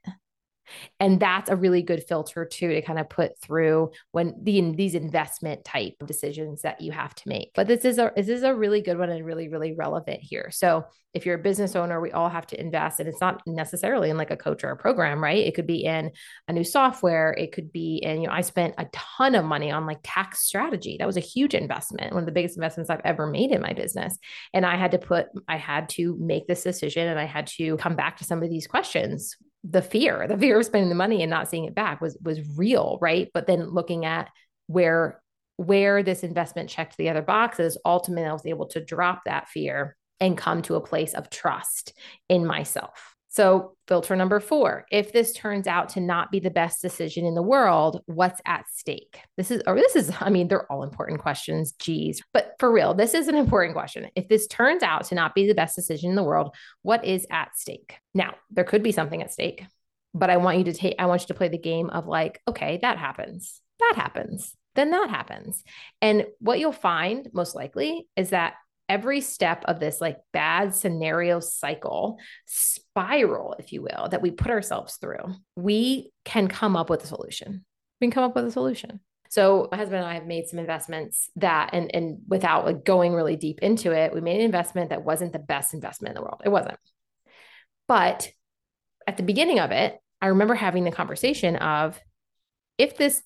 And 1.00 1.20
that's 1.20 1.50
a 1.50 1.55
really 1.55 1.82
good 1.82 2.03
filter 2.08 2.46
too 2.46 2.70
to 2.70 2.82
kind 2.82 3.00
of 3.00 3.10
put 3.10 3.39
through 3.39 3.91
when 4.12 4.36
the 4.41 4.62
these 4.75 4.96
investment 4.96 5.65
type 5.65 5.93
decisions 6.05 6.62
that 6.62 6.82
you 6.82 6.91
have 6.91 7.13
to 7.15 7.29
make. 7.29 7.51
But 7.55 7.67
this 7.67 7.86
is 7.86 7.98
a 7.98 8.12
this 8.15 8.29
is 8.29 8.43
a 8.43 8.55
really 8.55 8.82
good 8.82 8.98
one 8.98 9.10
and 9.10 9.25
really 9.25 9.50
really 9.50 9.74
relevant 9.74 10.22
here. 10.22 10.50
So 10.51 10.86
if 11.13 11.25
you're 11.25 11.36
a 11.36 11.43
business 11.43 11.75
owner, 11.75 12.01
we 12.01 12.12
all 12.12 12.29
have 12.29 12.48
to 12.48 12.60
invest, 12.60 13.00
and 13.00 13.08
it's 13.08 13.22
not 13.22 13.41
necessarily 13.46 14.10
in 14.10 14.17
like 14.17 14.32
a 14.32 14.38
coach 14.38 14.63
or 14.63 14.72
a 14.72 14.77
program, 14.77 15.24
right? 15.24 15.46
It 15.46 15.53
could 15.53 15.67
be 15.67 15.84
in 15.84 16.12
a 16.48 16.53
new 16.53 16.63
software. 16.63 17.34
It 17.34 17.51
could 17.51 17.72
be 17.72 17.98
in 17.98 18.22
you 18.22 18.27
know 18.27 18.34
I 18.34 18.41
spent 18.41 18.75
a 18.77 18.88
ton 18.93 19.36
of 19.36 19.46
money 19.46 19.72
on 19.72 19.86
like 19.86 20.00
tax 20.03 20.46
strategy. 20.46 20.98
That 20.98 21.08
was 21.08 21.17
a 21.17 21.22
huge 21.22 21.53
investment, 21.53 22.13
one 22.13 22.24
of 22.24 22.25
the 22.25 22.32
biggest 22.32 22.58
investments 22.58 22.89
I've 22.89 23.01
ever 23.03 23.27
made 23.27 23.51
in 23.51 23.62
my 23.62 23.74
business, 23.74 24.17
and 24.53 24.65
I 24.65 24.77
had 24.77 24.91
to 24.91 24.98
put 24.98 25.27
I 25.48 25.58
had 25.58 25.89
to 25.89 26.15
make 26.20 26.48
this 26.48 26.63
decision, 26.63 27.08
and 27.08 27.20
I 27.20 27.25
had 27.25 27.48
to 27.48 27.77
come 27.77 27.96
back 27.96 28.17
to 28.17 28.24
some 28.24 28.41
of 28.41 28.50
these 28.50 28.67
questions 28.67 29.36
the 29.63 29.82
fear, 29.82 30.27
the 30.27 30.38
fear 30.38 30.60
of 30.60 30.65
spending 30.65 30.89
the 30.89 30.96
money 30.96 31.22
and 31.22 31.29
not 31.29 31.50
seeing 31.50 31.65
it 31.65 31.75
back 31.75 32.01
was 32.01 32.17
was 32.22 32.58
real, 32.58 32.98
right? 33.01 33.29
But 33.34 33.48
then 33.48 33.70
looking 33.70 34.05
at 34.05 34.29
where 34.67 35.22
where 35.58 36.03
this 36.03 36.24
investment 36.24 36.70
checked 36.70 36.98
the 36.98 37.10
other 37.10 37.22
boxes, 37.22 37.77
ultimately 37.86 38.27
I 38.27 38.34
was 38.34 38.46
able 38.46 38.67
to 38.67 38.84
drop 38.84 39.22
that 39.25 39.50
fear 39.50 39.96
and 40.20 40.38
come 40.38 40.62
to 40.63 40.75
a 40.75 40.82
place 40.82 41.13
of 41.13 41.29
trust 41.29 41.93
in 42.29 42.46
myself. 42.46 43.12
So, 43.34 43.75
filter 43.88 44.16
number 44.16 44.40
four 44.40 44.86
if 44.92 45.12
this 45.12 45.34
turns 45.34 45.66
out 45.66 45.90
to 45.90 46.00
not 46.00 46.30
be 46.30 46.40
the 46.40 46.52
best 46.52 46.84
decision 46.84 47.25
in 47.25 47.34
the 47.34 47.42
world, 47.42 48.02
what's 48.06 48.40
at 48.46 48.66
stake? 48.72 49.20
This 49.38 49.50
is, 49.50 49.63
or 49.66 49.75
this 49.75 49.96
is, 49.96 50.12
I 50.20 50.30
mean, 50.30 50.48
they're 50.48 50.72
all 50.72 50.84
important 50.84 51.20
questions, 51.20 51.72
geez. 51.80 52.22
But 52.32 52.54
for 52.60 52.72
real, 52.72 52.94
this 52.94 53.16
is 53.16 53.28
an 53.28 53.36
important 53.36 53.74
question. 53.74 54.08
If 54.16 54.28
this 54.28 54.46
turns 54.46 54.84
out 54.84 55.06
to 55.06 55.16
not 55.16 55.34
be 55.34 55.48
the 55.48 55.56
best 55.56 55.75
decision 55.75 56.12
in 56.12 56.16
the 56.16 56.24
world, 56.24 56.56
what 56.84 57.04
is 57.06 57.25
at 57.32 57.58
stake? 57.58 57.98
Now, 58.13 58.36
there 58.52 58.63
could 58.63 58.84
be 58.84 58.92
something 58.92 59.24
at 59.24 59.34
stake, 59.34 59.66
but 60.13 60.30
I 60.30 60.38
want 60.38 60.60
you 60.60 60.66
to 60.66 60.74
take, 60.74 60.96
I 61.00 61.08
want 61.08 61.22
you 61.22 61.28
to 61.28 61.34
play 61.34 61.48
the 61.48 61.58
game 61.58 61.90
of 61.90 62.06
like, 62.06 62.40
okay, 62.48 62.78
that 62.84 63.00
happens. 63.00 63.62
That 63.80 63.94
happens. 63.96 64.56
Then 64.75 64.92
that 64.92 65.10
happens. 65.10 65.63
And 66.04 66.28
what 66.38 66.60
you'll 66.60 66.72
find 66.72 67.28
most 67.34 67.56
likely 67.56 68.08
is 68.16 68.30
that 68.30 68.54
every 68.90 69.22
step 69.22 69.63
of 69.66 69.80
this 69.80 70.02
like 70.02 70.18
bad 70.34 70.75
scenario 70.75 71.40
cycle 71.40 72.18
spiral 72.46 73.56
if 73.58 73.72
you 73.72 73.82
will 73.82 74.10
that 74.10 74.22
we 74.22 74.30
put 74.30 74.52
ourselves 74.52 74.98
through 74.98 75.24
we 75.56 76.12
can 76.25 76.48
come 76.48 76.75
up 76.75 76.90
with 76.90 77.04
a 77.04 77.08
solution 77.08 77.66
we 78.00 78.08
can 78.08 78.12
come 78.12 78.24
up 78.24 78.36
with 78.36 78.46
a 78.46 78.52
solution 78.52 79.00
so 79.34 79.68
my 79.72 79.78
husband 79.78 80.04
and 80.04 80.08
I 80.08 80.13
have 80.13 80.28
made 80.28 80.48
some 80.48 80.60
investments 80.60 81.32
that 81.38 81.72
and 81.74 81.90
and 81.96 82.20
without 82.28 82.66
like 82.66 82.86
going 82.86 83.16
really 83.16 83.36
deep 83.36 83.63
into 83.63 83.92
it, 83.92 84.13
we 84.13 84.22
made 84.22 84.36
an 84.36 84.46
investment 84.46 84.92
that 84.92 85.04
wasn't 85.04 85.34
the 85.34 85.40
best 85.40 85.74
investment 85.74 86.12
in 86.12 86.16
the 86.18 86.22
world. 86.22 86.44
It 86.46 86.50
wasn't. 86.50 86.78
But 87.88 88.30
at 89.08 89.18
the 89.18 89.24
beginning 89.24 89.60
of 89.60 89.72
it, 89.72 89.98
I 90.22 90.28
remember 90.28 90.54
having 90.54 90.84
the 90.84 90.92
conversation 90.92 91.56
of 91.56 92.00
if 92.78 92.96
this 92.96 93.24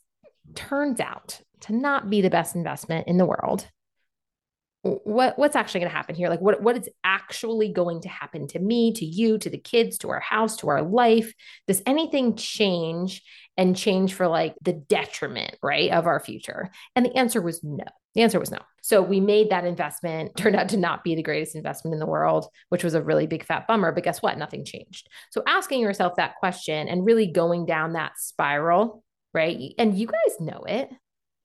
turns 0.56 1.02
out 1.02 1.42
to 1.64 1.76
not 1.76 2.10
be 2.10 2.22
the 2.22 2.30
best 2.30 2.56
investment 2.56 3.10
in 3.10 3.18
the 3.18 3.26
world, 3.26 3.68
what 5.04 5.38
what's 5.38 5.56
actually 5.56 5.82
going 5.82 5.92
to 5.92 5.96
happen 5.96 6.16
here? 6.16 6.30
Like 6.30 6.42
what 6.42 6.62
what 6.62 6.78
is 6.78 6.90
actually 7.04 7.72
going 7.72 8.02
to 8.02 8.10
happen 8.10 8.48
to 8.48 8.60
me 8.60 8.94
to 8.94 9.06
you 9.06 9.38
to 9.38 9.50
the 9.50 9.58
kids 9.58 9.98
to 10.00 10.10
our 10.10 10.20
house 10.20 10.58
to 10.58 10.70
our 10.70 10.82
life? 10.82 11.34
Does 11.68 11.82
anything 11.86 12.36
change 12.36 13.24
and 13.58 13.76
change 13.76 14.14
for 14.14 14.28
like 14.28 14.56
the 14.62 14.74
detriment 14.74 15.56
right 15.62 15.92
of 15.92 16.08
our 16.08 16.20
future? 16.20 16.70
And 16.96 17.06
the 17.06 17.16
answer 17.16 17.42
was 17.42 17.64
no. 17.64 17.86
The 18.16 18.24
answer 18.24 18.40
was 18.40 18.52
no. 18.52 18.60
So 18.82 19.02
we 19.02 19.20
made 19.20 19.52
that 19.52 19.66
investment 19.66 20.36
turned 20.38 20.56
out 20.56 20.70
to 20.70 20.78
not 20.78 21.04
be 21.04 21.16
the 21.16 21.24
greatest 21.24 21.56
investment 21.56 21.94
in 21.94 22.00
the 22.00 22.06
world 22.06 22.48
which 22.70 22.84
was 22.84 22.94
a 22.94 23.02
really 23.02 23.28
big 23.28 23.46
fat 23.46 23.68
bummer 23.68 23.92
but 23.92 24.04
guess 24.04 24.22
what? 24.22 24.38
Nothing 24.38 24.66
changed. 24.66 25.08
So 25.32 25.44
asking 25.48 25.82
yourself 25.82 26.16
that 26.16 26.36
question 26.36 26.88
and 26.88 27.06
really 27.06 27.28
going 27.28 27.66
down 27.66 27.94
that 27.94 28.14
spiral 28.18 29.04
right? 29.34 29.74
And 29.78 29.98
you 29.98 30.08
guys 30.08 30.40
know 30.40 30.64
it 30.68 30.90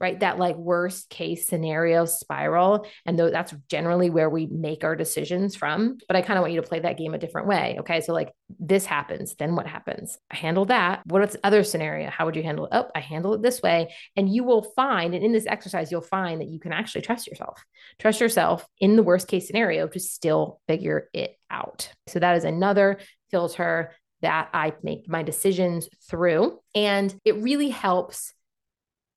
right? 0.02 0.18
That 0.20 0.38
like 0.38 0.56
worst 0.56 1.08
case 1.08 1.46
scenario 1.46 2.04
spiral. 2.04 2.86
And 3.06 3.18
though 3.18 3.30
that's 3.30 3.54
generally 3.68 4.10
where 4.10 4.28
we 4.28 4.46
make 4.46 4.82
our 4.84 4.96
decisions 4.96 5.54
from. 5.54 5.98
But 6.08 6.16
I 6.16 6.22
kind 6.22 6.38
of 6.38 6.42
want 6.42 6.52
you 6.52 6.60
to 6.60 6.66
play 6.66 6.80
that 6.80 6.98
game 6.98 7.14
a 7.14 7.18
different 7.18 7.46
way. 7.46 7.76
Okay. 7.80 8.00
So 8.00 8.12
like 8.12 8.32
this 8.58 8.84
happens, 8.84 9.36
then 9.36 9.54
what 9.54 9.66
happens? 9.66 10.18
I 10.30 10.36
handle 10.36 10.66
that. 10.66 11.02
What's 11.06 11.34
the 11.34 11.46
other 11.46 11.62
scenario? 11.62 12.10
How 12.10 12.26
would 12.26 12.36
you 12.36 12.42
handle 12.42 12.66
it? 12.66 12.70
Oh, 12.72 12.88
I 12.94 13.00
handle 13.00 13.32
it 13.34 13.42
this 13.42 13.62
way. 13.62 13.94
And 14.16 14.28
you 14.28 14.44
will 14.44 14.62
find, 14.74 15.14
and 15.14 15.24
in 15.24 15.32
this 15.32 15.46
exercise, 15.46 15.92
you'll 15.92 16.02
find 16.02 16.40
that 16.40 16.48
you 16.48 16.58
can 16.58 16.72
actually 16.72 17.02
trust 17.02 17.28
yourself. 17.28 17.64
Trust 18.00 18.20
yourself 18.20 18.66
in 18.80 18.96
the 18.96 19.02
worst 19.02 19.28
case 19.28 19.46
scenario 19.46 19.86
to 19.86 20.00
still 20.00 20.60
figure 20.66 21.08
it 21.14 21.38
out. 21.48 21.92
So 22.08 22.18
that 22.18 22.36
is 22.36 22.44
another 22.44 22.98
filter 23.30 23.94
that 24.22 24.48
I 24.52 24.72
make 24.82 25.08
my 25.08 25.22
decisions 25.22 25.88
through. 26.08 26.58
And 26.74 27.14
it 27.24 27.36
really 27.36 27.70
helps 27.70 28.32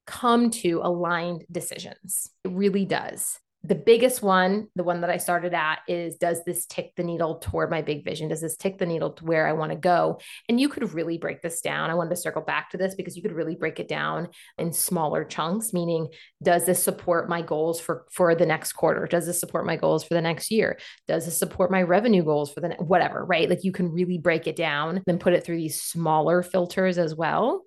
come 0.06 0.50
to 0.52 0.82
aligned 0.84 1.46
decisions. 1.52 2.30
It 2.44 2.52
really 2.52 2.86
does. 2.86 3.40
The 3.68 3.74
biggest 3.74 4.22
one, 4.22 4.68
the 4.76 4.84
one 4.84 5.02
that 5.02 5.10
I 5.10 5.18
started 5.18 5.56
at, 5.56 5.80
is 5.88 6.18
does 6.18 6.44
this 6.46 6.68
tick 6.68 6.92
the 6.96 7.04
needle 7.04 7.40
toward 7.40 7.72
my 7.72 7.82
big 7.82 8.06
vision? 8.06 8.28
Does 8.28 8.42
this 8.42 8.56
tick 8.56 8.78
the 8.78 8.86
needle 8.86 9.14
to 9.14 9.26
where 9.26 9.48
I 9.48 9.54
want 9.54 9.72
to 9.72 9.78
go? 9.78 10.20
And 10.48 10.60
you 10.60 10.70
could 10.70 10.94
really 10.94 11.18
break 11.18 11.42
this 11.42 11.62
down. 11.62 11.90
I 11.90 11.96
wanted 11.96 12.12
to 12.12 12.16
circle 12.18 12.44
back 12.44 12.70
to 12.70 12.78
this 12.78 12.94
because 12.94 13.16
you 13.16 13.24
could 13.24 13.32
really 13.32 13.56
break 13.56 13.80
it 13.80 13.88
down 13.88 14.28
in 14.60 14.72
smaller 14.72 15.24
chunks, 15.24 15.74
meaning, 15.74 16.10
does 16.44 16.68
this 16.68 16.84
support 16.84 17.28
my 17.28 17.42
goals 17.42 17.82
for, 17.82 18.06
for 18.12 18.36
the 18.36 18.46
next 18.46 18.74
quarter? 18.74 19.08
Does 19.08 19.26
this 19.26 19.40
support 19.40 19.66
my 19.66 19.78
goals 19.78 20.04
for 20.04 20.14
the 20.14 20.22
next 20.22 20.52
year? 20.52 20.78
Does 21.08 21.26
this 21.26 21.40
support 21.40 21.72
my 21.72 21.82
revenue 21.82 22.24
goals 22.24 22.54
for 22.54 22.62
the 22.62 22.68
ne- 22.70 22.76
whatever, 22.76 23.26
right? 23.26 23.50
Like 23.50 23.64
you 23.64 23.72
can 23.72 23.92
really 23.92 24.20
break 24.20 24.46
it 24.46 24.56
down, 24.56 25.02
then 25.08 25.18
put 25.18 25.34
it 25.34 25.44
through 25.44 25.58
these 25.58 25.82
smaller 25.82 26.44
filters 26.44 27.00
as 27.00 27.16
well 27.16 27.64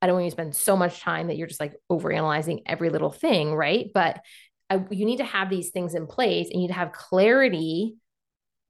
I 0.00 0.06
don't 0.06 0.14
want 0.14 0.24
you 0.24 0.30
to 0.30 0.34
spend 0.34 0.56
so 0.56 0.76
much 0.76 1.00
time 1.00 1.28
that 1.28 1.36
you're 1.36 1.46
just 1.46 1.60
like 1.60 1.74
overanalyzing 1.90 2.62
every 2.66 2.90
little 2.90 3.10
thing, 3.10 3.54
right? 3.54 3.90
But 3.92 4.20
I, 4.68 4.84
you 4.90 5.04
need 5.04 5.18
to 5.18 5.24
have 5.24 5.50
these 5.50 5.70
things 5.70 5.94
in 5.94 6.06
place 6.06 6.46
and 6.46 6.54
you 6.54 6.62
need 6.62 6.68
to 6.68 6.74
have 6.74 6.92
clarity 6.92 7.96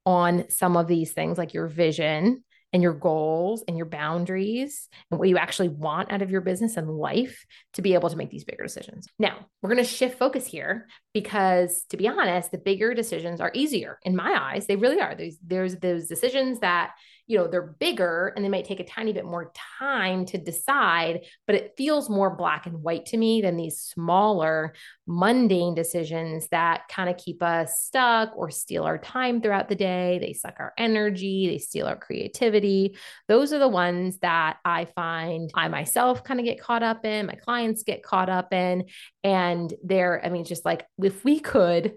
on 0.07 0.49
some 0.49 0.77
of 0.77 0.87
these 0.87 1.13
things, 1.13 1.39
like 1.39 1.55
your 1.55 1.67
vision 1.67 2.43
and 2.73 2.83
your 2.83 2.93
goals 2.93 3.65
and 3.67 3.77
your 3.77 3.87
boundaries 3.87 4.89
and 5.11 5.19
what 5.19 5.29
you 5.29 5.37
actually 5.37 5.69
want 5.69 6.13
out 6.13 6.23
of 6.23 6.31
your 6.31 6.41
business 6.41 6.77
and 6.77 6.89
life 6.89 7.45
to 7.75 7.83
be 7.83 7.95
able 7.95 8.09
to 8.09 8.17
make 8.17 8.31
these 8.31 8.45
bigger 8.45 8.63
decisions. 8.63 9.07
Now, 9.19 9.47
we're 9.61 9.71
going 9.71 9.85
to 9.85 9.91
shift 9.91 10.19
focus 10.19 10.47
here 10.47 10.87
because 11.13 11.85
to 11.91 11.97
be 11.97 12.09
honest, 12.09 12.51
the 12.51 12.59
bigger 12.59 12.95
decisions 12.95 13.41
are 13.41 13.51
easier 13.55 13.99
in 14.05 14.15
my 14.15 14.37
eyes. 14.41 14.67
They 14.67 14.77
really 14.77 15.01
are. 15.01 15.15
There's 15.15 15.39
there's 15.45 15.77
those 15.77 16.07
decisions 16.07 16.61
that 16.61 16.93
you 17.31 17.39
know 17.39 17.47
they're 17.47 17.77
bigger 17.79 18.33
and 18.35 18.45
they 18.45 18.49
might 18.49 18.65
take 18.65 18.81
a 18.81 18.85
tiny 18.85 19.13
bit 19.13 19.25
more 19.25 19.53
time 19.79 20.25
to 20.27 20.37
decide 20.37 21.21
but 21.47 21.55
it 21.55 21.75
feels 21.77 22.11
more 22.11 22.35
black 22.35 22.67
and 22.67 22.83
white 22.83 23.07
to 23.07 23.17
me 23.17 23.41
than 23.41 23.57
these 23.57 23.79
smaller 23.79 24.75
mundane 25.07 25.75
decisions 25.75 26.49
that 26.49 26.83
kind 26.89 27.09
of 27.09 27.17
keep 27.17 27.41
us 27.41 27.83
stuck 27.83 28.37
or 28.37 28.51
steal 28.51 28.83
our 28.83 28.99
time 28.99 29.41
throughout 29.41 29.69
the 29.69 29.75
day. 29.75 30.19
They 30.21 30.33
suck 30.33 30.57
our 30.59 30.73
energy. 30.79 31.49
They 31.49 31.59
steal 31.59 31.87
our 31.87 31.97
creativity. 31.97 32.97
Those 33.29 33.53
are 33.53 33.59
the 33.59 33.69
ones 33.69 34.19
that 34.19 34.59
i 34.65 34.87
find 34.97 35.51
i 35.55 35.69
myself 35.69 36.25
kind 36.25 36.41
of 36.41 36.47
get 36.47 36.61
caught 36.61 36.83
up 36.83 37.05
in 37.05 37.27
my 37.27 37.35
clients 37.35 37.83
get 37.83 38.03
caught 38.03 38.29
up 38.29 38.53
in 38.53 38.85
and 39.23 39.73
they're 39.85 40.25
i 40.25 40.29
mean 40.29 40.45
just 40.45 40.65
like 40.65 40.87
if 41.03 41.25
we 41.25 41.39
could 41.39 41.95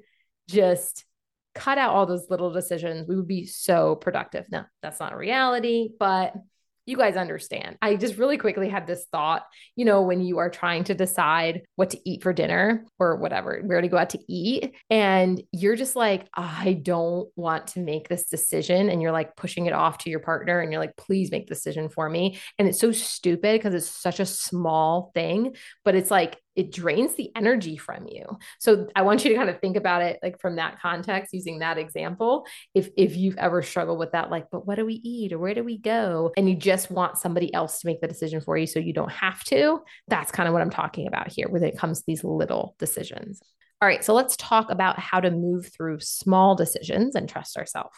just 0.47 1.05
cut 1.55 1.77
out 1.77 1.93
all 1.93 2.05
those 2.05 2.29
little 2.29 2.51
decisions, 2.51 3.07
we 3.07 3.15
would 3.15 3.27
be 3.27 3.45
so 3.45 3.95
productive. 3.95 4.45
Now, 4.49 4.65
that's 4.81 4.99
not 4.99 5.15
reality, 5.15 5.89
but 5.99 6.33
you 6.85 6.97
guys 6.97 7.15
understand. 7.15 7.77
I 7.81 7.95
just 7.95 8.17
really 8.17 8.37
quickly 8.37 8.67
had 8.67 8.87
this 8.87 9.05
thought, 9.09 9.45
you 9.77 9.85
know, 9.85 10.01
when 10.01 10.19
you 10.19 10.39
are 10.39 10.49
trying 10.49 10.83
to 10.85 10.93
decide 10.93 11.61
what 11.77 11.91
to 11.91 11.99
eat 12.03 12.23
for 12.23 12.33
dinner 12.33 12.85
or 12.99 13.15
whatever, 13.15 13.61
where 13.63 13.79
to 13.79 13.87
go 13.87 13.95
out 13.95 14.09
to 14.09 14.19
eat, 14.27 14.75
and 14.89 15.41
you're 15.53 15.77
just 15.77 15.95
like, 15.95 16.27
I 16.33 16.73
don't 16.73 17.29
want 17.37 17.67
to 17.67 17.79
make 17.79 18.09
this 18.09 18.25
decision. 18.25 18.89
And 18.89 19.01
you're 19.01 19.13
like 19.13 19.37
pushing 19.37 19.65
it 19.65 19.71
off 19.71 19.99
to 19.99 20.09
your 20.09 20.19
partner 20.19 20.59
and 20.59 20.73
you're 20.73 20.81
like, 20.81 20.97
please 20.97 21.31
make 21.31 21.47
the 21.47 21.53
decision 21.55 21.87
for 21.87 22.09
me. 22.09 22.37
And 22.59 22.67
it's 22.67 22.81
so 22.81 22.91
stupid 22.91 23.59
because 23.59 23.73
it's 23.73 23.87
such 23.87 24.19
a 24.19 24.25
small 24.25 25.11
thing, 25.13 25.55
but 25.85 25.95
it's 25.95 26.11
like, 26.11 26.37
it 26.55 26.71
drains 26.71 27.15
the 27.15 27.31
energy 27.35 27.77
from 27.77 28.07
you. 28.07 28.25
So 28.59 28.87
I 28.95 29.01
want 29.01 29.23
you 29.23 29.31
to 29.31 29.37
kind 29.37 29.49
of 29.49 29.59
think 29.59 29.75
about 29.75 30.01
it 30.01 30.19
like 30.21 30.39
from 30.39 30.57
that 30.57 30.79
context 30.79 31.33
using 31.33 31.59
that 31.59 31.77
example. 31.77 32.45
If 32.73 32.89
if 32.97 33.15
you've 33.15 33.37
ever 33.37 33.61
struggled 33.61 33.99
with 33.99 34.11
that 34.11 34.29
like 34.29 34.47
but 34.51 34.65
what 34.67 34.75
do 34.75 34.85
we 34.85 35.01
eat 35.03 35.33
or 35.33 35.39
where 35.39 35.53
do 35.53 35.63
we 35.63 35.77
go 35.77 36.31
and 36.37 36.49
you 36.49 36.55
just 36.55 36.91
want 36.91 37.17
somebody 37.17 37.53
else 37.53 37.79
to 37.79 37.87
make 37.87 38.01
the 38.01 38.07
decision 38.07 38.41
for 38.41 38.57
you 38.57 38.67
so 38.67 38.79
you 38.79 38.93
don't 38.93 39.11
have 39.11 39.43
to, 39.45 39.81
that's 40.07 40.31
kind 40.31 40.47
of 40.47 40.53
what 40.53 40.61
I'm 40.61 40.69
talking 40.69 41.07
about 41.07 41.31
here 41.31 41.47
when 41.49 41.63
it 41.63 41.77
comes 41.77 41.99
to 41.99 42.05
these 42.07 42.23
little 42.23 42.75
decisions. 42.79 43.41
All 43.81 43.87
right, 43.89 44.01
so 44.01 44.13
let's 44.13 44.37
talk 44.37 44.71
about 44.71 44.97
how 44.97 45.19
to 45.19 45.29
move 45.29 45.69
through 45.73 45.99
small 45.99 46.55
decisions 46.55 47.15
and 47.15 47.27
trust 47.27 47.57
ourselves. 47.57 47.97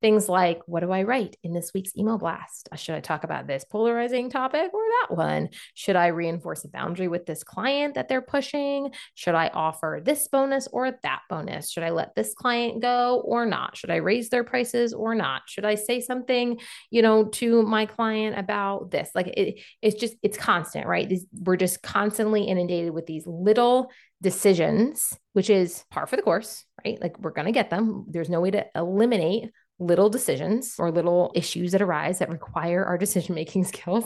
Things 0.00 0.30
like 0.30 0.60
what 0.64 0.80
do 0.80 0.90
I 0.90 1.02
write 1.02 1.36
in 1.42 1.52
this 1.52 1.72
week's 1.74 1.94
email 1.94 2.16
blast? 2.16 2.70
Uh, 2.72 2.76
should 2.76 2.94
I 2.94 3.00
talk 3.00 3.22
about 3.22 3.46
this 3.46 3.62
polarizing 3.62 4.30
topic 4.30 4.70
or 4.72 4.80
that 4.82 5.14
one? 5.14 5.50
Should 5.74 5.96
I 5.96 6.06
reinforce 6.06 6.64
a 6.64 6.68
boundary 6.68 7.08
with 7.08 7.26
this 7.26 7.44
client 7.44 7.96
that 7.96 8.08
they're 8.08 8.22
pushing? 8.22 8.92
Should 9.14 9.34
I 9.34 9.48
offer 9.48 10.00
this 10.02 10.26
bonus 10.28 10.68
or 10.68 10.92
that 11.02 11.20
bonus? 11.28 11.70
Should 11.70 11.82
I 11.82 11.90
let 11.90 12.14
this 12.14 12.32
client 12.32 12.80
go 12.80 13.22
or 13.22 13.44
not? 13.44 13.76
Should 13.76 13.90
I 13.90 13.96
raise 13.96 14.30
their 14.30 14.44
prices 14.44 14.94
or 14.94 15.14
not? 15.14 15.42
Should 15.48 15.66
I 15.66 15.74
say 15.74 16.00
something, 16.00 16.58
you 16.90 17.02
know, 17.02 17.24
to 17.24 17.62
my 17.62 17.84
client 17.84 18.38
about 18.38 18.90
this? 18.90 19.10
Like 19.14 19.26
it, 19.28 19.60
it's 19.82 20.00
just 20.00 20.14
it's 20.22 20.38
constant, 20.38 20.86
right? 20.86 21.12
we're 21.42 21.56
just 21.56 21.82
constantly 21.82 22.44
inundated 22.44 22.92
with 22.92 23.06
these 23.06 23.26
little 23.26 23.90
decisions, 24.22 25.12
which 25.32 25.50
is 25.50 25.84
par 25.90 26.06
for 26.06 26.16
the 26.16 26.22
course, 26.22 26.64
right? 26.84 27.00
Like 27.00 27.18
we're 27.18 27.30
going 27.30 27.46
to 27.46 27.52
get 27.52 27.70
them. 27.70 28.06
There's 28.08 28.30
no 28.30 28.40
way 28.40 28.50
to 28.50 28.66
eliminate 28.74 29.50
little 29.78 30.08
decisions 30.08 30.74
or 30.78 30.90
little 30.90 31.32
issues 31.34 31.72
that 31.72 31.82
arise 31.82 32.20
that 32.20 32.30
require 32.30 32.84
our 32.84 32.96
decision 32.96 33.34
making 33.34 33.64
skills. 33.72 34.04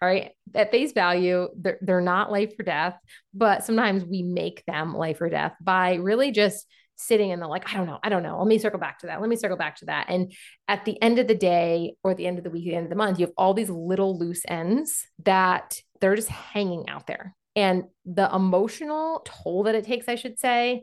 All 0.00 0.08
right. 0.08 0.30
At 0.54 0.70
face 0.70 0.92
value, 0.92 1.48
they're, 1.56 1.78
they're 1.82 2.00
not 2.00 2.32
life 2.32 2.54
or 2.58 2.62
death, 2.62 2.96
but 3.34 3.64
sometimes 3.64 4.04
we 4.04 4.22
make 4.22 4.64
them 4.66 4.94
life 4.94 5.20
or 5.20 5.28
death 5.28 5.54
by 5.60 5.94
really 5.94 6.30
just 6.30 6.66
sitting 6.96 7.30
in 7.30 7.40
the 7.40 7.48
like, 7.48 7.72
I 7.72 7.76
don't 7.76 7.86
know, 7.86 7.98
I 8.02 8.08
don't 8.08 8.22
know. 8.22 8.38
Let 8.38 8.46
me 8.46 8.58
circle 8.58 8.80
back 8.80 8.98
to 9.00 9.06
that. 9.06 9.20
Let 9.20 9.30
me 9.30 9.36
circle 9.36 9.56
back 9.56 9.76
to 9.76 9.86
that. 9.86 10.06
And 10.08 10.32
at 10.68 10.84
the 10.84 11.00
end 11.02 11.18
of 11.18 11.28
the 11.28 11.34
day 11.34 11.94
or 12.02 12.14
the 12.14 12.26
end 12.26 12.38
of 12.38 12.44
the 12.44 12.50
week, 12.50 12.64
the 12.64 12.74
end 12.74 12.84
of 12.84 12.90
the 12.90 12.96
month, 12.96 13.18
you 13.18 13.26
have 13.26 13.34
all 13.36 13.54
these 13.54 13.70
little 13.70 14.18
loose 14.18 14.42
ends 14.46 15.06
that 15.24 15.80
they're 16.00 16.16
just 16.16 16.28
hanging 16.28 16.88
out 16.88 17.06
there 17.06 17.34
and 17.60 17.84
the 18.04 18.34
emotional 18.34 19.22
toll 19.24 19.64
that 19.64 19.74
it 19.74 19.84
takes, 19.84 20.08
I 20.08 20.14
should 20.14 20.38
say, 20.38 20.82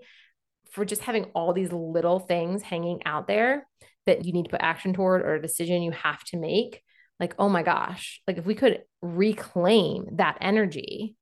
for 0.72 0.86
just 0.86 1.02
having 1.02 1.26
all 1.36 1.54
these 1.54 1.72
little 1.72 2.20
things 2.20 2.62
hanging 2.62 3.02
out 3.06 3.28
there 3.28 3.68
that 4.06 4.26
you 4.26 4.34
need 4.34 4.46
to 4.46 4.52
put 4.52 4.62
action 4.62 4.94
toward 4.94 5.22
or 5.22 5.36
a 5.36 5.42
decision 5.42 5.82
you 5.82 5.92
have 5.92 6.24
to 6.26 6.38
make. 6.38 6.82
Like, 7.20 7.34
oh 7.40 7.50
my 7.50 7.64
gosh, 7.64 8.22
like 8.28 8.38
if 8.38 8.46
we 8.46 8.54
could 8.54 8.84
reclaim 9.02 10.06
that 10.18 10.38
energy, 10.40 11.16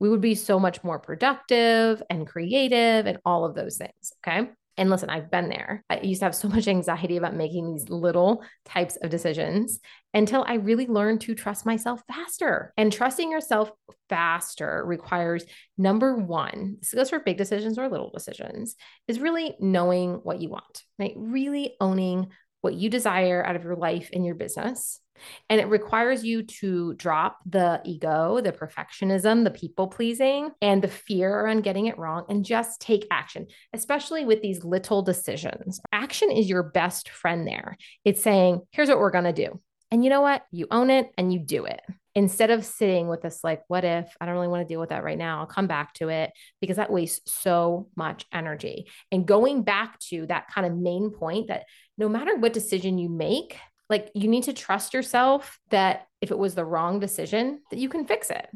we 0.00 0.08
would 0.08 0.20
be 0.20 0.34
so 0.34 0.58
much 0.58 0.82
more 0.82 0.98
productive 0.98 2.02
and 2.10 2.26
creative 2.26 3.06
and 3.06 3.18
all 3.24 3.44
of 3.44 3.54
those 3.54 3.78
things. 3.78 4.12
Okay. 4.26 4.50
And 4.76 4.90
listen, 4.90 5.10
I've 5.10 5.30
been 5.30 5.48
there. 5.48 5.84
I 5.88 6.00
used 6.00 6.20
to 6.20 6.26
have 6.26 6.34
so 6.34 6.48
much 6.56 6.68
anxiety 6.68 7.16
about 7.16 7.34
making 7.34 7.72
these 7.72 7.88
little 7.88 8.44
types 8.64 8.96
of 8.96 9.10
decisions 9.10 9.80
until 10.14 10.44
I 10.46 10.54
really 10.54 10.86
learned 10.86 11.22
to 11.22 11.34
trust 11.34 11.66
myself 11.66 12.02
faster. 12.08 12.72
And 12.76 12.92
trusting 12.92 13.30
yourself 13.30 13.70
faster 14.08 14.82
requires 14.84 15.44
number 15.76 16.16
one, 16.16 16.76
this 16.80 16.94
goes 16.94 17.10
for 17.10 17.20
big 17.20 17.36
decisions 17.36 17.78
or 17.78 17.88
little 17.88 18.10
decisions, 18.10 18.76
is 19.08 19.20
really 19.20 19.56
knowing 19.60 20.14
what 20.22 20.40
you 20.40 20.50
want, 20.50 20.82
right? 20.98 21.14
Really 21.16 21.76
owning 21.80 22.28
what 22.60 22.74
you 22.74 22.90
desire 22.90 23.44
out 23.44 23.56
of 23.56 23.64
your 23.64 23.76
life 23.76 24.10
and 24.12 24.24
your 24.24 24.34
business 24.34 25.00
and 25.48 25.60
it 25.60 25.68
requires 25.68 26.24
you 26.24 26.42
to 26.42 26.94
drop 26.94 27.38
the 27.46 27.80
ego, 27.84 28.40
the 28.40 28.52
perfectionism, 28.52 29.44
the 29.44 29.50
people 29.50 29.88
pleasing, 29.88 30.50
and 30.60 30.82
the 30.82 30.88
fear 30.88 31.32
around 31.32 31.62
getting 31.62 31.86
it 31.86 31.98
wrong 31.98 32.24
and 32.28 32.44
just 32.44 32.80
take 32.80 33.06
action, 33.10 33.46
especially 33.72 34.24
with 34.24 34.42
these 34.42 34.64
little 34.64 35.02
decisions. 35.02 35.80
Action 35.92 36.30
is 36.30 36.48
your 36.48 36.62
best 36.62 37.08
friend 37.08 37.46
there. 37.46 37.76
It's 38.04 38.22
saying, 38.22 38.62
here's 38.72 38.88
what 38.88 38.98
we're 38.98 39.10
going 39.10 39.24
to 39.24 39.32
do. 39.32 39.60
And 39.90 40.02
you 40.02 40.10
know 40.10 40.20
what? 40.20 40.42
You 40.50 40.66
own 40.70 40.90
it 40.90 41.10
and 41.16 41.32
you 41.32 41.38
do 41.38 41.64
it. 41.66 41.80
Instead 42.14 42.50
of 42.50 42.64
sitting 42.64 43.08
with 43.08 43.20
this, 43.20 43.44
like, 43.44 43.62
what 43.68 43.84
if 43.84 44.16
I 44.20 44.24
don't 44.24 44.34
really 44.34 44.48
want 44.48 44.66
to 44.66 44.72
deal 44.72 44.80
with 44.80 44.88
that 44.88 45.04
right 45.04 45.18
now? 45.18 45.40
I'll 45.40 45.46
come 45.46 45.66
back 45.66 45.92
to 45.94 46.08
it 46.08 46.32
because 46.62 46.76
that 46.76 46.90
wastes 46.90 47.30
so 47.30 47.88
much 47.94 48.24
energy. 48.32 48.90
And 49.12 49.26
going 49.26 49.62
back 49.62 49.98
to 50.08 50.26
that 50.26 50.48
kind 50.48 50.66
of 50.66 50.74
main 50.74 51.10
point 51.10 51.48
that 51.48 51.64
no 51.98 52.08
matter 52.08 52.34
what 52.34 52.54
decision 52.54 52.96
you 52.96 53.10
make, 53.10 53.58
like 53.88 54.10
you 54.14 54.28
need 54.28 54.44
to 54.44 54.52
trust 54.52 54.94
yourself 54.94 55.58
that 55.70 56.06
if 56.22 56.30
it 56.30 56.38
was 56.38 56.54
the 56.54 56.64
wrong 56.64 56.98
decision 56.98 57.60
that 57.70 57.78
you 57.78 57.88
can 57.88 58.06
fix 58.06 58.30
it. 58.30 58.48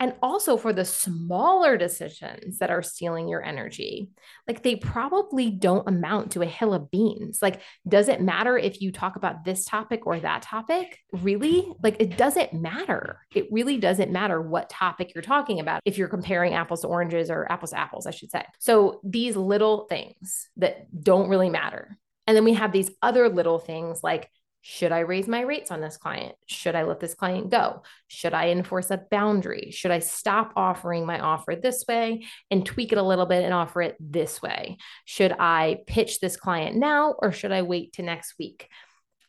And 0.00 0.14
also 0.20 0.56
for 0.56 0.72
the 0.72 0.84
smaller 0.84 1.76
decisions 1.76 2.58
that 2.58 2.70
are 2.70 2.82
stealing 2.82 3.28
your 3.28 3.42
energy 3.42 4.10
like 4.48 4.62
they 4.62 4.76
probably 4.76 5.50
don't 5.50 5.88
amount 5.88 6.32
to 6.32 6.42
a 6.42 6.46
hill 6.46 6.74
of 6.74 6.90
beans. 6.90 7.38
Like 7.40 7.60
does 7.86 8.08
it 8.08 8.20
matter 8.20 8.58
if 8.58 8.80
you 8.80 8.92
talk 8.92 9.16
about 9.16 9.44
this 9.44 9.64
topic 9.64 10.06
or 10.06 10.18
that 10.20 10.42
topic? 10.42 10.98
Really? 11.12 11.72
Like 11.82 11.96
it 12.00 12.16
doesn't 12.16 12.52
matter. 12.52 13.20
It 13.34 13.48
really 13.50 13.78
doesn't 13.78 14.10
matter 14.10 14.40
what 14.40 14.68
topic 14.68 15.12
you're 15.14 15.22
talking 15.22 15.60
about 15.60 15.82
if 15.84 15.96
you're 15.96 16.08
comparing 16.08 16.54
apples 16.54 16.82
to 16.82 16.88
oranges 16.88 17.30
or 17.30 17.50
apples 17.50 17.70
to 17.70 17.78
apples 17.78 18.06
i 18.06 18.10
should 18.10 18.30
say. 18.30 18.44
So 18.58 19.00
these 19.04 19.36
little 19.36 19.86
things 19.86 20.48
that 20.56 20.88
don't 21.02 21.28
really 21.28 21.50
matter. 21.50 21.96
And 22.26 22.36
then 22.36 22.44
we 22.44 22.54
have 22.54 22.72
these 22.72 22.90
other 23.02 23.28
little 23.28 23.58
things 23.58 24.02
like 24.02 24.30
should 24.66 24.92
I 24.92 25.00
raise 25.00 25.28
my 25.28 25.42
rates 25.42 25.70
on 25.70 25.82
this 25.82 25.98
client? 25.98 26.36
Should 26.46 26.74
I 26.74 26.84
let 26.84 26.98
this 26.98 27.12
client 27.12 27.50
go? 27.50 27.82
Should 28.08 28.32
I 28.32 28.48
enforce 28.48 28.90
a 28.90 28.96
boundary? 29.10 29.70
Should 29.72 29.90
I 29.90 29.98
stop 29.98 30.54
offering 30.56 31.04
my 31.04 31.18
offer 31.18 31.54
this 31.54 31.84
way 31.86 32.24
and 32.50 32.64
tweak 32.64 32.90
it 32.90 32.96
a 32.96 33.02
little 33.02 33.26
bit 33.26 33.44
and 33.44 33.52
offer 33.52 33.82
it 33.82 33.94
this 34.00 34.40
way? 34.40 34.78
Should 35.04 35.32
I 35.38 35.80
pitch 35.86 36.18
this 36.18 36.38
client 36.38 36.78
now 36.78 37.14
or 37.18 37.30
should 37.30 37.52
I 37.52 37.60
wait 37.60 37.92
to 37.94 38.02
next 38.02 38.36
week? 38.38 38.70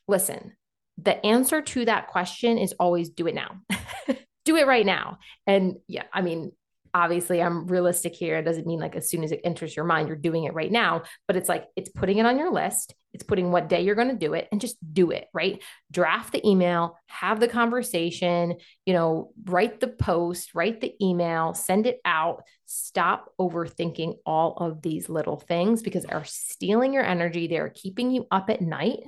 Listen, 0.08 0.56
the 0.98 1.24
answer 1.26 1.62
to 1.62 1.84
that 1.84 2.08
question 2.08 2.58
is 2.58 2.74
always 2.80 3.10
do 3.10 3.28
it 3.28 3.36
now. 3.36 3.60
do 4.46 4.56
it 4.56 4.68
right 4.68 4.86
now. 4.86 5.18
And 5.46 5.76
yeah, 5.90 6.04
I 6.14 6.22
mean, 6.22 6.54
obviously 6.94 7.44
I'm 7.44 7.68
realistic 7.68 8.16
here. 8.16 8.38
It 8.38 8.44
doesn't 8.44 8.66
mean 8.66 8.80
like 8.80 8.96
as 8.96 9.10
soon 9.10 9.26
as 9.26 9.34
it 9.34 9.42
enters 9.44 9.76
your 9.76 9.84
mind, 9.84 10.08
you're 10.08 10.16
doing 10.16 10.46
it 10.46 10.54
right 10.54 10.72
now, 10.72 11.04
but 11.28 11.36
it's 11.36 11.50
like 11.50 11.66
it's 11.76 11.90
putting 11.90 12.20
it 12.20 12.26
on 12.26 12.40
your 12.40 12.54
list. 12.54 12.96
It's 13.16 13.24
putting 13.24 13.50
what 13.50 13.70
day 13.70 13.82
you're 13.82 13.96
going 13.96 14.10
to 14.10 14.14
do 14.16 14.34
it 14.34 14.50
and 14.52 14.60
just 14.60 14.76
do 14.94 15.12
it, 15.12 15.30
right? 15.34 15.64
Draft 15.90 16.34
the 16.34 16.46
email, 16.46 16.98
have 17.08 17.40
the 17.40 17.48
conversation, 17.48 18.56
you 18.86 18.92
know, 18.92 19.32
write 19.46 19.80
the 19.80 19.88
post, 19.88 20.54
write 20.54 20.82
the 20.82 20.94
email, 21.02 21.54
send 21.54 21.88
it 21.88 22.02
out. 22.04 22.44
Stop 22.66 23.32
overthinking 23.40 24.16
all 24.26 24.58
of 24.58 24.82
these 24.82 25.08
little 25.08 25.38
things 25.38 25.82
because 25.82 26.04
they're 26.04 26.26
stealing 26.26 26.92
your 26.92 27.06
energy. 27.06 27.48
They're 27.48 27.70
keeping 27.70 28.12
you 28.12 28.28
up 28.30 28.50
at 28.50 28.60
night. 28.60 29.00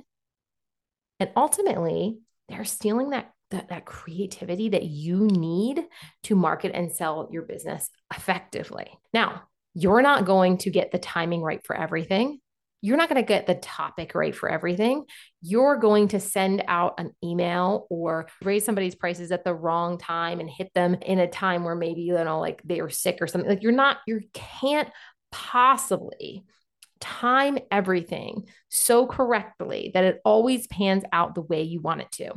And 1.20 1.28
ultimately, 1.36 2.18
they're 2.48 2.64
stealing 2.64 3.10
that 3.10 3.30
that, 3.50 3.68
that 3.68 3.84
creativity 3.84 4.70
that 4.70 4.84
you 4.84 5.26
need 5.26 5.82
to 6.22 6.34
market 6.34 6.72
and 6.74 6.92
sell 6.92 7.28
your 7.30 7.42
business 7.42 7.90
effectively. 8.14 8.88
Now, 9.12 9.42
you're 9.74 10.02
not 10.02 10.24
going 10.24 10.58
to 10.58 10.70
get 10.70 10.92
the 10.92 10.98
timing 10.98 11.42
right 11.42 11.64
for 11.64 11.76
everything. 11.76 12.40
You're 12.80 12.96
not 12.96 13.08
going 13.08 13.20
to 13.22 13.26
get 13.26 13.46
the 13.46 13.56
topic 13.56 14.14
right 14.14 14.34
for 14.34 14.48
everything. 14.48 15.04
You're 15.42 15.76
going 15.76 16.08
to 16.08 16.20
send 16.20 16.62
out 16.68 16.94
an 16.98 17.10
email 17.24 17.86
or 17.90 18.28
raise 18.42 18.64
somebody's 18.64 18.94
prices 18.94 19.32
at 19.32 19.44
the 19.44 19.54
wrong 19.54 19.98
time 19.98 20.38
and 20.40 20.48
hit 20.48 20.72
them 20.74 20.94
in 21.02 21.18
a 21.18 21.26
time 21.26 21.64
where 21.64 21.74
maybe, 21.74 22.02
you 22.02 22.14
know, 22.14 22.40
like 22.40 22.62
they 22.64 22.80
are 22.80 22.90
sick 22.90 23.18
or 23.20 23.26
something. 23.26 23.50
Like 23.50 23.62
you're 23.62 23.72
not, 23.72 23.98
you 24.06 24.20
can't 24.32 24.88
possibly 25.32 26.44
time 27.00 27.58
everything 27.70 28.44
so 28.68 29.06
correctly 29.06 29.90
that 29.94 30.04
it 30.04 30.20
always 30.24 30.66
pans 30.68 31.04
out 31.12 31.34
the 31.34 31.42
way 31.42 31.62
you 31.62 31.80
want 31.80 32.00
it 32.00 32.12
to. 32.12 32.32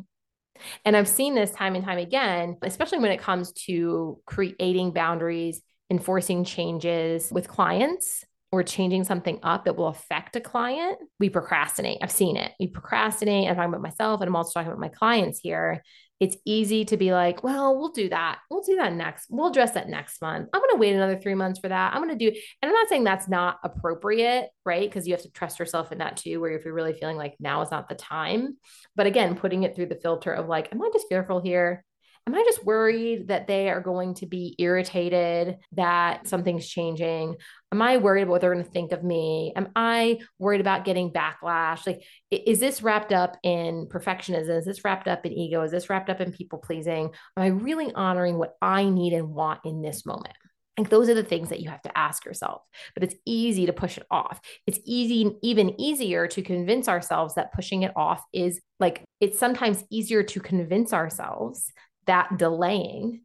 And 0.85 0.95
I've 0.95 1.07
seen 1.07 1.35
this 1.35 1.51
time 1.51 1.75
and 1.75 1.83
time 1.83 1.97
again, 1.97 2.57
especially 2.61 2.99
when 2.99 3.11
it 3.11 3.19
comes 3.19 3.51
to 3.65 4.19
creating 4.25 4.91
boundaries, 4.91 5.61
enforcing 5.89 6.45
changes 6.45 7.31
with 7.31 7.47
clients 7.47 8.25
or 8.51 8.63
changing 8.63 9.03
something 9.03 9.39
up 9.43 9.65
that 9.65 9.75
will 9.75 9.87
affect 9.87 10.35
a 10.35 10.41
client, 10.41 10.97
we 11.19 11.29
procrastinate. 11.29 11.99
I've 12.01 12.11
seen 12.11 12.35
it. 12.35 12.51
We 12.59 12.67
procrastinate. 12.67 13.47
I'm 13.47 13.55
talking 13.55 13.69
about 13.69 13.81
myself 13.81 14.21
and 14.21 14.27
I'm 14.27 14.35
also 14.35 14.51
talking 14.51 14.71
about 14.71 14.81
my 14.81 14.89
clients 14.89 15.39
here 15.39 15.81
it's 16.21 16.37
easy 16.45 16.85
to 16.85 16.97
be 16.97 17.11
like, 17.11 17.43
well, 17.43 17.75
we'll 17.75 17.91
do 17.91 18.07
that. 18.09 18.37
We'll 18.47 18.61
do 18.61 18.75
that 18.75 18.93
next. 18.93 19.25
We'll 19.31 19.49
address 19.49 19.71
that 19.71 19.89
next 19.89 20.21
month. 20.21 20.49
I'm 20.53 20.61
going 20.61 20.69
to 20.73 20.77
wait 20.77 20.93
another 20.93 21.17
three 21.17 21.33
months 21.33 21.59
for 21.59 21.67
that. 21.67 21.95
I'm 21.95 22.03
going 22.03 22.15
to 22.15 22.29
do, 22.29 22.39
and 22.61 22.69
I'm 22.69 22.73
not 22.73 22.89
saying 22.89 23.03
that's 23.03 23.27
not 23.27 23.57
appropriate, 23.63 24.49
right? 24.63 24.87
Because 24.87 25.07
you 25.07 25.15
have 25.15 25.23
to 25.23 25.31
trust 25.31 25.57
yourself 25.57 25.91
in 25.91 25.97
that 25.97 26.17
too, 26.17 26.39
where 26.39 26.51
if 26.51 26.63
you're 26.63 26.75
really 26.75 26.93
feeling 26.93 27.17
like 27.17 27.33
now 27.39 27.63
is 27.63 27.71
not 27.71 27.89
the 27.89 27.95
time. 27.95 28.57
But 28.95 29.07
again, 29.07 29.35
putting 29.35 29.63
it 29.63 29.75
through 29.75 29.87
the 29.87 29.95
filter 29.95 30.31
of 30.31 30.47
like, 30.47 30.71
am 30.71 30.83
I 30.83 30.91
just 30.93 31.07
fearful 31.09 31.41
here? 31.41 31.83
Am 32.27 32.35
I 32.35 32.43
just 32.45 32.63
worried 32.63 33.29
that 33.29 33.47
they 33.47 33.69
are 33.69 33.81
going 33.81 34.13
to 34.15 34.27
be 34.27 34.55
irritated 34.59 35.57
that 35.73 36.27
something's 36.27 36.67
changing? 36.67 37.35
Am 37.71 37.81
I 37.81 37.97
worried 37.97 38.21
about 38.21 38.31
what 38.31 38.41
they're 38.41 38.53
going 38.53 38.63
to 38.63 38.71
think 38.71 38.91
of 38.91 39.03
me? 39.03 39.53
Am 39.55 39.69
I 39.75 40.19
worried 40.37 40.61
about 40.61 40.85
getting 40.85 41.11
backlash? 41.11 41.85
Like, 41.87 42.03
is 42.29 42.59
this 42.59 42.83
wrapped 42.83 43.11
up 43.11 43.37
in 43.41 43.87
perfectionism? 43.87 44.59
Is 44.59 44.65
this 44.65 44.85
wrapped 44.85 45.07
up 45.07 45.25
in 45.25 45.33
ego? 45.33 45.63
Is 45.63 45.71
this 45.71 45.89
wrapped 45.89 46.11
up 46.11 46.21
in 46.21 46.31
people 46.31 46.59
pleasing? 46.59 47.11
Am 47.37 47.43
I 47.43 47.47
really 47.47 47.91
honoring 47.91 48.37
what 48.37 48.53
I 48.61 48.85
need 48.85 49.13
and 49.13 49.29
want 49.29 49.61
in 49.65 49.81
this 49.81 50.05
moment? 50.05 50.35
Like 50.77 50.89
those 50.89 51.09
are 51.09 51.15
the 51.15 51.23
things 51.23 51.49
that 51.49 51.59
you 51.59 51.69
have 51.69 51.81
to 51.81 51.97
ask 51.97 52.23
yourself. 52.23 52.61
But 52.93 53.03
it's 53.03 53.15
easy 53.25 53.65
to 53.65 53.73
push 53.73 53.97
it 53.97 54.05
off. 54.11 54.39
It's 54.67 54.79
easy, 54.85 55.37
even 55.41 55.79
easier 55.81 56.27
to 56.27 56.41
convince 56.41 56.87
ourselves 56.87 57.35
that 57.35 57.51
pushing 57.51 57.81
it 57.81 57.91
off 57.95 58.23
is 58.31 58.61
like, 58.79 59.03
it's 59.19 59.37
sometimes 59.37 59.83
easier 59.89 60.23
to 60.23 60.39
convince 60.39 60.93
ourselves 60.93 61.71
that 62.11 62.37
delaying 62.37 63.21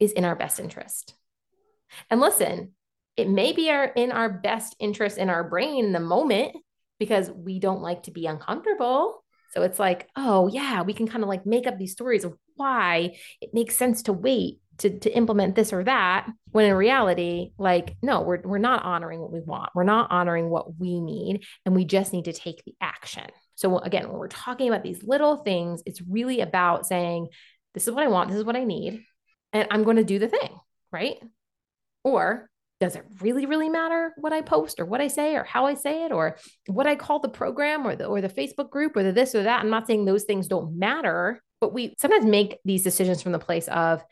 is 0.00 0.12
in 0.12 0.24
our 0.24 0.34
best 0.34 0.58
interest. 0.58 1.14
And 2.08 2.18
listen, 2.18 2.72
it 3.14 3.28
may 3.28 3.52
be 3.52 3.70
our 3.70 3.84
in 3.84 4.10
our 4.10 4.30
best 4.30 4.74
interest 4.80 5.18
in 5.18 5.28
our 5.28 5.44
brain 5.44 5.84
in 5.84 5.92
the 5.92 6.00
moment 6.00 6.56
because 6.98 7.30
we 7.30 7.58
don't 7.58 7.82
like 7.82 8.04
to 8.04 8.10
be 8.10 8.24
uncomfortable. 8.24 9.22
So 9.52 9.62
it's 9.62 9.78
like, 9.78 10.08
oh 10.16 10.48
yeah, 10.48 10.80
we 10.80 10.94
can 10.94 11.06
kind 11.06 11.22
of 11.22 11.28
like 11.28 11.44
make 11.44 11.66
up 11.66 11.78
these 11.78 11.92
stories 11.92 12.24
of 12.24 12.34
why 12.56 13.16
it 13.42 13.50
makes 13.52 13.76
sense 13.76 14.04
to 14.04 14.14
wait 14.14 14.60
to, 14.78 14.98
to 15.00 15.16
implement 15.16 15.54
this 15.54 15.72
or 15.72 15.84
that 15.84 16.28
when 16.50 16.66
in 16.66 16.74
reality 16.74 17.52
like 17.58 17.96
no 18.02 18.22
we're, 18.22 18.40
we're 18.42 18.58
not 18.58 18.84
honoring 18.84 19.20
what 19.20 19.32
we 19.32 19.40
want 19.40 19.70
we're 19.74 19.84
not 19.84 20.10
honoring 20.10 20.50
what 20.50 20.78
we 20.78 21.00
need 21.00 21.44
and 21.64 21.74
we 21.74 21.84
just 21.84 22.12
need 22.12 22.24
to 22.24 22.32
take 22.32 22.62
the 22.64 22.74
action 22.80 23.26
so 23.54 23.78
again 23.78 24.08
when 24.08 24.18
we're 24.18 24.28
talking 24.28 24.68
about 24.68 24.82
these 24.82 25.02
little 25.04 25.36
things 25.38 25.82
it's 25.86 26.02
really 26.02 26.40
about 26.40 26.86
saying 26.86 27.28
this 27.74 27.86
is 27.86 27.94
what 27.94 28.04
i 28.04 28.08
want 28.08 28.30
this 28.30 28.38
is 28.38 28.44
what 28.44 28.56
i 28.56 28.64
need 28.64 29.04
and 29.52 29.68
i'm 29.70 29.84
going 29.84 29.96
to 29.96 30.04
do 30.04 30.18
the 30.18 30.28
thing 30.28 30.50
right? 30.94 31.18
Or 32.04 32.48
does 32.80 32.96
it 32.96 33.04
really 33.20 33.46
really 33.46 33.68
matter 33.68 34.12
what 34.16 34.32
i 34.32 34.42
post 34.42 34.78
or 34.78 34.84
what 34.84 35.00
i 35.00 35.08
say 35.08 35.36
or 35.36 35.44
how 35.44 35.66
i 35.66 35.74
say 35.74 36.04
it 36.04 36.12
or 36.12 36.36
what 36.66 36.86
i 36.86 36.94
call 36.96 37.18
the 37.18 37.28
program 37.28 37.86
or 37.86 37.96
the 37.96 38.04
or 38.04 38.20
the 38.20 38.28
facebook 38.28 38.70
group 38.70 38.96
or 38.96 39.02
the 39.02 39.12
this 39.12 39.34
or 39.34 39.42
that? 39.42 39.60
I'm 39.60 39.70
not 39.70 39.86
saying 39.86 40.04
those 40.04 40.24
things 40.24 40.48
don't 40.48 40.78
matter 40.78 41.42
but 41.60 41.72
we 41.72 41.94
sometimes 41.98 42.26
make 42.26 42.58
these 42.64 42.82
decisions 42.82 43.22
from 43.22 43.32
the 43.32 43.38
place 43.38 43.68
of 43.68 44.02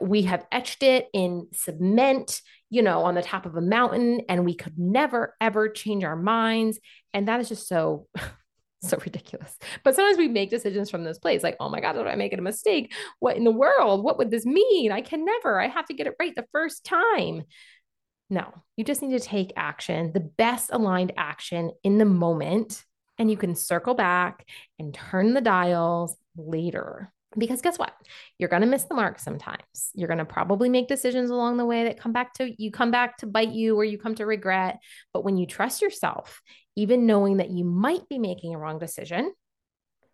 we 0.00 0.22
have 0.22 0.46
etched 0.50 0.82
it 0.82 1.08
in 1.12 1.46
cement 1.52 2.40
you 2.70 2.82
know 2.82 3.04
on 3.04 3.14
the 3.14 3.22
top 3.22 3.44
of 3.44 3.54
a 3.54 3.60
mountain 3.60 4.22
and 4.28 4.44
we 4.44 4.54
could 4.54 4.78
never 4.78 5.36
ever 5.40 5.68
change 5.68 6.02
our 6.04 6.16
minds. 6.16 6.80
And 7.12 7.28
that 7.28 7.40
is 7.40 7.48
just 7.48 7.68
so 7.68 8.06
so 8.88 8.98
ridiculous. 9.04 9.56
But 9.84 9.94
sometimes 9.94 10.18
we 10.18 10.28
make 10.28 10.50
decisions 10.50 10.90
from 10.90 11.04
this 11.04 11.18
place 11.18 11.42
like, 11.42 11.56
oh 11.60 11.68
my 11.68 11.80
God, 11.80 11.92
did 11.92 12.06
I 12.06 12.16
make 12.16 12.36
a 12.36 12.40
mistake? 12.40 12.92
What 13.20 13.36
in 13.36 13.44
the 13.44 13.52
world? 13.52 14.02
What 14.02 14.18
would 14.18 14.30
this 14.30 14.44
mean? 14.44 14.90
I 14.90 15.00
can 15.00 15.24
never. 15.24 15.60
I 15.60 15.68
have 15.68 15.86
to 15.86 15.94
get 15.94 16.08
it 16.08 16.16
right 16.18 16.34
the 16.34 16.46
first 16.50 16.84
time. 16.84 17.44
No, 18.28 18.52
you 18.76 18.84
just 18.84 19.02
need 19.02 19.12
to 19.12 19.20
take 19.20 19.52
action, 19.56 20.12
the 20.12 20.20
best 20.20 20.70
aligned 20.72 21.12
action 21.16 21.70
in 21.84 21.98
the 21.98 22.04
moment. 22.04 22.84
And 23.18 23.30
you 23.30 23.36
can 23.36 23.54
circle 23.54 23.94
back 23.94 24.48
and 24.78 24.92
turn 24.92 25.34
the 25.34 25.40
dials 25.40 26.16
later. 26.36 27.12
Because 27.36 27.62
guess 27.62 27.78
what? 27.78 27.92
You're 28.38 28.48
going 28.48 28.62
to 28.62 28.68
miss 28.68 28.84
the 28.84 28.94
mark 28.94 29.18
sometimes. 29.18 29.90
You're 29.94 30.08
going 30.08 30.18
to 30.18 30.24
probably 30.24 30.68
make 30.68 30.88
decisions 30.88 31.30
along 31.30 31.56
the 31.56 31.66
way 31.66 31.84
that 31.84 32.00
come 32.00 32.12
back 32.12 32.34
to 32.34 32.52
you 32.62 32.70
come 32.70 32.90
back 32.90 33.18
to 33.18 33.26
bite 33.26 33.52
you 33.52 33.76
or 33.76 33.84
you 33.84 33.98
come 33.98 34.14
to 34.16 34.26
regret. 34.26 34.78
But 35.12 35.24
when 35.24 35.36
you 35.36 35.46
trust 35.46 35.82
yourself, 35.82 36.42
even 36.76 37.06
knowing 37.06 37.38
that 37.38 37.50
you 37.50 37.64
might 37.64 38.08
be 38.08 38.18
making 38.18 38.54
a 38.54 38.58
wrong 38.58 38.78
decision, 38.78 39.32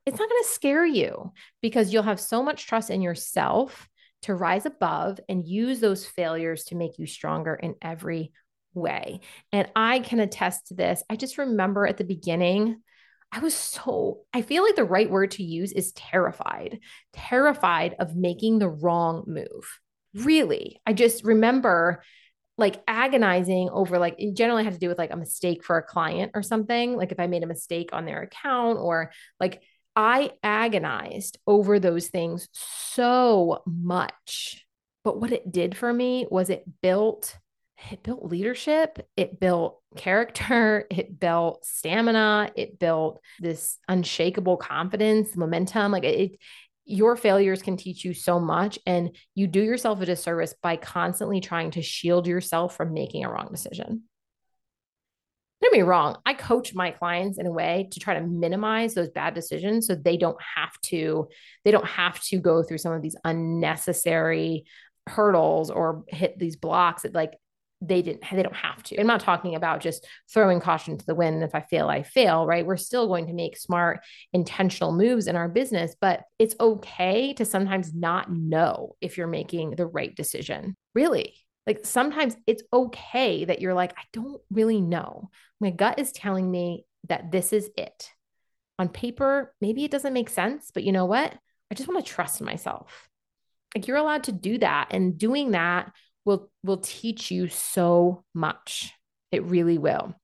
it's 0.07 0.19
not 0.19 0.29
going 0.29 0.43
to 0.43 0.49
scare 0.49 0.87
you 0.87 1.33
because 1.61 1.93
you'll 1.93 2.03
have 2.03 2.21
so 2.21 2.43
much 2.43 2.67
trust 2.67 2.91
in 2.91 3.03
yourself 3.03 3.89
to 4.23 4.35
rise 4.35 4.67
above 4.67 5.21
and 5.29 5.47
use 5.47 5.81
those 5.81 6.07
failures 6.07 6.65
to 6.65 6.75
make 6.75 6.99
you 6.99 7.07
stronger 7.07 7.55
in 7.55 7.75
every 7.83 8.33
way. 8.75 9.21
And 9.53 9.69
I 9.77 10.01
can 10.01 10.21
attest 10.21 10.69
to 10.69 10.75
this. 10.75 11.03
I 11.09 11.17
just 11.17 11.39
remember 11.39 11.87
at 11.87 11.99
the 11.99 12.05
beginning, 12.05 12.83
I 13.31 13.41
was 13.41 13.55
so, 13.55 14.21
I 14.33 14.43
feel 14.43 14.63
like 14.63 14.77
the 14.77 14.85
right 14.85 15.11
word 15.11 15.33
to 15.33 15.43
use 15.43 15.73
is 15.73 15.93
terrified, 15.93 16.81
terrified 17.13 17.95
of 17.99 18.17
making 18.17 18.59
the 18.59 18.69
wrong 18.69 19.25
move. 19.27 19.81
Really. 20.15 20.81
I 20.87 20.95
just 20.95 21.25
remember 21.25 22.03
like 22.57 22.83
agonizing 22.89 23.69
over 23.71 23.99
like 23.99 24.17
it 24.19 24.35
generally 24.35 24.65
had 24.65 24.73
to 24.73 24.81
do 24.81 24.89
with 24.89 24.99
like 24.99 25.13
a 25.13 25.17
mistake 25.17 25.63
for 25.63 25.77
a 25.77 25.83
client 25.83 26.33
or 26.35 26.43
something 26.43 26.97
like 26.97 27.13
if 27.13 27.21
i 27.21 27.29
made 27.29 27.45
a 27.45 27.47
mistake 27.47 27.91
on 27.93 28.05
their 28.05 28.23
account 28.23 28.81
or 28.81 29.13
like 29.39 29.63
I 29.99 30.31
agonized 30.45 31.39
over 31.45 31.81
those 31.81 32.07
things 32.07 32.49
so 32.53 33.65
much. 33.67 34.65
But 35.03 35.21
what 35.21 35.33
it 35.33 35.51
did 35.51 35.77
for 35.77 35.93
me 35.93 36.25
was 36.31 36.51
it 36.51 36.63
built 36.81 37.37
it 37.91 38.03
built 38.03 38.25
leadership, 38.25 39.09
it 39.17 39.39
built 39.41 39.81
character, 39.97 40.87
it 40.91 41.19
built 41.19 41.65
stamina, 41.65 42.51
it 42.57 42.79
built 42.79 43.21
this 43.41 43.79
unshakable 43.89 44.57
confidence, 44.57 45.37
momentum. 45.37 45.93
Like 45.93 46.05
it, 46.05 46.39
your 46.85 47.17
failures 47.17 47.63
can 47.63 47.77
teach 47.77 48.05
you 48.05 48.15
so 48.15 48.41
much 48.41 48.79
and 48.87 49.15
you 49.35 49.47
do 49.47 49.61
yourself 49.63 50.01
a 50.01 50.07
disservice 50.07 50.55
by 50.63 50.77
constantly 50.77 51.41
trying 51.41 51.71
to 51.73 51.83
shield 51.83 52.27
yourself 52.27 52.77
from 52.77 52.95
making 52.95 53.25
a 53.25 53.31
wrong 53.31 53.49
decision 53.51 54.05
don't 55.61 55.73
me 55.73 55.83
wrong, 55.83 56.17
I 56.25 56.35
coach 56.35 56.75
my 56.75 56.93
clients 56.93 57.39
in 57.39 57.47
a 57.47 57.51
way 57.53 57.89
to 57.91 58.01
try 58.01 58.15
to 58.15 58.27
minimize 58.27 58.95
those 58.95 59.09
bad 59.09 59.35
decisions 59.35 59.87
so 59.87 59.95
they 59.95 60.17
don't 60.17 60.41
have 60.57 60.73
to 60.85 61.29
they 61.65 61.71
don't 61.71 61.87
have 61.87 62.21
to 62.25 62.39
go 62.39 62.63
through 62.63 62.79
some 62.79 62.93
of 62.93 63.03
these 63.03 63.17
unnecessary 63.25 64.65
hurdles 65.07 65.71
or 65.71 66.05
hit 66.09 66.39
these 66.39 66.57
blocks 66.57 67.03
that 67.03 67.15
like 67.15 67.33
they 67.81 68.03
didn't 68.03 68.25
they 68.31 68.43
don't 68.43 68.57
have 68.57 68.83
to. 68.85 68.99
I'm 68.99 69.07
not 69.07 69.21
talking 69.21 69.55
about 69.55 69.81
just 69.81 70.07
throwing 70.33 70.61
caution 70.61 70.99
to 70.99 71.07
the 71.07 71.15
wind 71.15 71.43
if 71.43 71.55
I 71.55 71.61
fail 71.61 71.89
I 71.89 72.03
fail, 72.03 72.47
right? 72.47 72.67
We're 72.67 72.77
still 72.77 73.07
going 73.07 73.29
to 73.29 73.33
make 73.33 73.57
smart 73.57 74.01
intentional 74.33 74.93
moves 74.93 75.27
in 75.27 75.37
our 75.37 75.49
business, 75.49 75.95
but 76.01 76.25
it's 76.39 76.57
okay 76.59 77.35
to 77.35 77.45
sometimes 77.45 77.95
not 77.95 78.33
know 78.33 78.97
if 79.01 79.17
you're 79.17 79.27
making 79.29 79.71
the 79.71 79.87
right 79.87 80.15
decision. 80.15 80.77
Really. 80.95 81.35
Like 81.67 81.85
sometimes 81.85 82.35
it's 82.47 82.63
okay 82.73 83.45
that 83.45 83.61
you're 83.61 83.75
like, 83.75 83.93
I 83.93 84.03
don't 84.13 84.41
really 84.51 84.81
know. 84.81 85.31
My 85.61 85.71
gut 85.71 85.99
is 85.99 86.13
telling 86.13 86.51
me 86.51 86.85
that 87.09 87.31
this 87.31 87.53
is 87.53 87.71
it. 87.77 88.11
On 88.79 88.89
paper, 88.89 89.55
maybe 89.61 89.85
it 89.85 89.91
doesn't 89.91 90.13
make 90.13 90.31
sense, 90.31 90.71
but 90.73 90.85
you 90.85 90.93
know 90.93 91.07
what? 91.07 91.35
I 91.71 91.75
just 91.75 91.89
want 91.89 92.05
to 92.05 92.11
trust 92.11 92.41
myself. 92.41 93.09
Like 93.75 93.87
you're 93.87 93.99
allowed 93.99 94.25
to 94.25 94.33
do 94.33 94.59
that. 94.59 94.89
And 94.93 95.19
doing 95.19 95.51
that 95.51 95.93
will 96.29 96.51
will 96.63 96.77
teach 96.77 97.31
you 97.31 97.49
so 97.49 98.23
much. 98.35 98.93
It 99.33 99.45
really 99.45 99.79
will. 99.79 100.15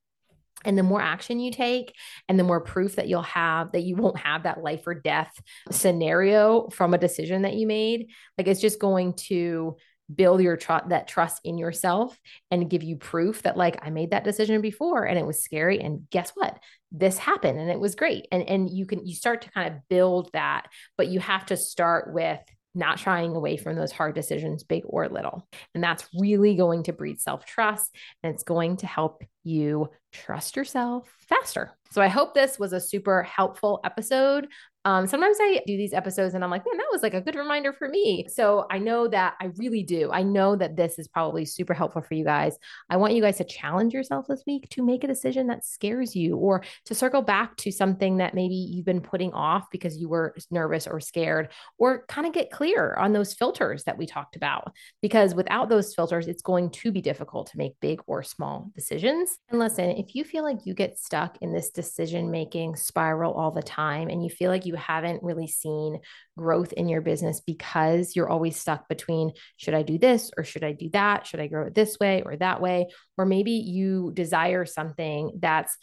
And 0.66 0.78
the 0.78 0.82
more 0.82 1.00
action 1.00 1.40
you 1.40 1.50
take, 1.50 1.94
and 2.28 2.38
the 2.38 2.44
more 2.44 2.60
proof 2.60 2.96
that 2.96 3.08
you'll 3.08 3.22
have 3.22 3.72
that 3.72 3.82
you 3.82 3.96
won't 3.96 4.18
have 4.18 4.44
that 4.44 4.62
life 4.62 4.86
or 4.86 4.94
death 4.94 5.32
scenario 5.70 6.68
from 6.68 6.94
a 6.94 6.98
decision 6.98 7.42
that 7.42 7.54
you 7.54 7.66
made, 7.66 8.08
like 8.38 8.46
it's 8.46 8.60
just 8.60 8.78
going 8.78 9.14
to 9.28 9.76
build 10.14 10.42
your 10.42 10.58
trust 10.58 10.90
that 10.90 11.08
trust 11.08 11.40
in 11.44 11.56
yourself 11.56 12.18
and 12.50 12.68
give 12.68 12.82
you 12.82 12.96
proof 12.96 13.42
that 13.42 13.56
like 13.56 13.78
I 13.80 13.88
made 13.88 14.10
that 14.10 14.24
decision 14.24 14.60
before 14.60 15.04
and 15.04 15.18
it 15.18 15.24
was 15.24 15.42
scary 15.42 15.80
and 15.80 16.08
guess 16.10 16.32
what 16.34 16.58
this 16.92 17.16
happened 17.16 17.58
and 17.58 17.70
it 17.70 17.80
was 17.80 17.94
great 17.94 18.26
and 18.30 18.42
and 18.42 18.68
you 18.68 18.84
can 18.84 19.06
you 19.06 19.14
start 19.14 19.40
to 19.42 19.50
kind 19.50 19.72
of 19.72 19.80
build 19.88 20.30
that 20.34 20.66
but 20.98 21.08
you 21.08 21.20
have 21.20 21.46
to 21.46 21.56
start 21.56 22.12
with 22.12 22.38
not 22.74 22.98
shying 22.98 23.37
away 23.37 23.56
from 23.56 23.76
those 23.76 23.92
hard 23.92 24.14
decisions, 24.14 24.64
big 24.64 24.82
or 24.87 25.08
little. 25.08 25.46
And 25.74 25.82
that's 25.82 26.08
really 26.18 26.56
going 26.56 26.82
to 26.84 26.92
breed 26.92 27.20
self 27.20 27.44
trust 27.44 27.94
and 28.22 28.34
it's 28.34 28.42
going 28.42 28.78
to 28.78 28.87
help 28.87 29.22
you 29.44 29.90
trust 30.12 30.56
yourself 30.56 31.08
faster. 31.28 31.72
So 31.90 32.02
I 32.02 32.08
hope 32.08 32.34
this 32.34 32.58
was 32.58 32.72
a 32.72 32.80
super 32.80 33.22
helpful 33.22 33.80
episode. 33.84 34.48
Um, 34.84 35.06
sometimes 35.06 35.38
I 35.40 35.62
do 35.66 35.76
these 35.76 35.94
episodes 35.94 36.34
and 36.34 36.44
I'm 36.44 36.50
like, 36.50 36.64
man, 36.66 36.76
that 36.76 36.88
was 36.92 37.02
like 37.02 37.14
a 37.14 37.20
good 37.20 37.36
reminder 37.36 37.72
for 37.72 37.88
me. 37.88 38.26
So 38.28 38.66
I 38.70 38.78
know 38.78 39.08
that 39.08 39.34
I 39.40 39.46
really 39.56 39.82
do. 39.82 40.10
I 40.12 40.22
know 40.22 40.56
that 40.56 40.76
this 40.76 40.98
is 40.98 41.08
probably 41.08 41.46
super 41.46 41.72
helpful 41.72 42.02
for 42.02 42.14
you 42.14 42.24
guys. 42.24 42.58
I 42.90 42.98
want 42.98 43.14
you 43.14 43.22
guys 43.22 43.38
to 43.38 43.44
challenge 43.44 43.94
yourself 43.94 44.26
this 44.28 44.42
week 44.46 44.68
to 44.70 44.84
make 44.84 45.02
a 45.02 45.08
decision 45.08 45.46
that 45.46 45.64
scares 45.64 46.14
you 46.14 46.36
or 46.36 46.64
to 46.84 46.94
circle 46.94 47.22
back 47.22 47.56
to 47.58 47.72
something 47.72 48.18
that 48.18 48.34
maybe 48.34 48.54
you've 48.54 48.84
been 48.84 49.00
putting 49.00 49.32
off 49.32 49.70
because 49.70 49.96
you 49.96 50.08
were 50.08 50.34
nervous 50.50 50.86
or 50.86 51.00
scared, 51.00 51.48
or 51.78 52.04
kind 52.06 52.26
of 52.26 52.32
get 52.32 52.50
clear 52.50 52.94
on 52.94 53.12
those 53.12 53.32
filters 53.32 53.84
that 53.84 53.96
we 53.96 54.06
talked 54.06 54.36
about. 54.36 54.72
Because 55.00 55.34
without 55.34 55.68
those 55.68 55.94
filters, 55.94 56.28
it's 56.28 56.42
going 56.42 56.70
to 56.70 56.92
be 56.92 57.00
difficult 57.00 57.50
to 57.50 57.58
make 57.58 57.80
big 57.80 58.02
or 58.06 58.22
small 58.22 58.70
decisions. 58.74 59.38
And 59.48 59.58
listen, 59.58 59.90
if 59.90 60.14
you 60.14 60.24
feel 60.24 60.44
like 60.44 60.66
you 60.66 60.74
get 60.74 60.98
stuck 60.98 61.38
in 61.40 61.52
this 61.52 61.70
decision 61.70 62.30
making 62.30 62.76
spiral 62.76 63.32
all 63.32 63.50
the 63.50 63.62
time 63.62 64.08
and 64.08 64.22
you 64.22 64.28
feel 64.28 64.50
like 64.50 64.66
you 64.66 64.73
you 64.74 64.80
haven't 64.80 65.22
really 65.22 65.46
seen 65.46 66.00
growth 66.37 66.72
in 66.72 66.88
your 66.88 67.00
business 67.00 67.40
because 67.40 68.16
you're 68.16 68.28
always 68.28 68.56
stuck 68.56 68.88
between 68.88 69.32
should 69.56 69.74
I 69.74 69.82
do 69.82 69.98
this 69.98 70.30
or 70.37 70.42
should 70.42 70.64
I 70.64 70.72
do 70.72 70.90
that? 70.92 71.26
Should 71.26 71.40
I 71.40 71.46
grow 71.46 71.66
it 71.66 71.74
this 71.74 71.98
way 72.00 72.22
or 72.26 72.37
that 72.37 72.60
way? 72.60 72.88
Or 73.16 73.24
maybe 73.24 73.52
you 73.52 74.10
desire 74.14 74.66
something 74.66 75.38
that's 75.38 75.76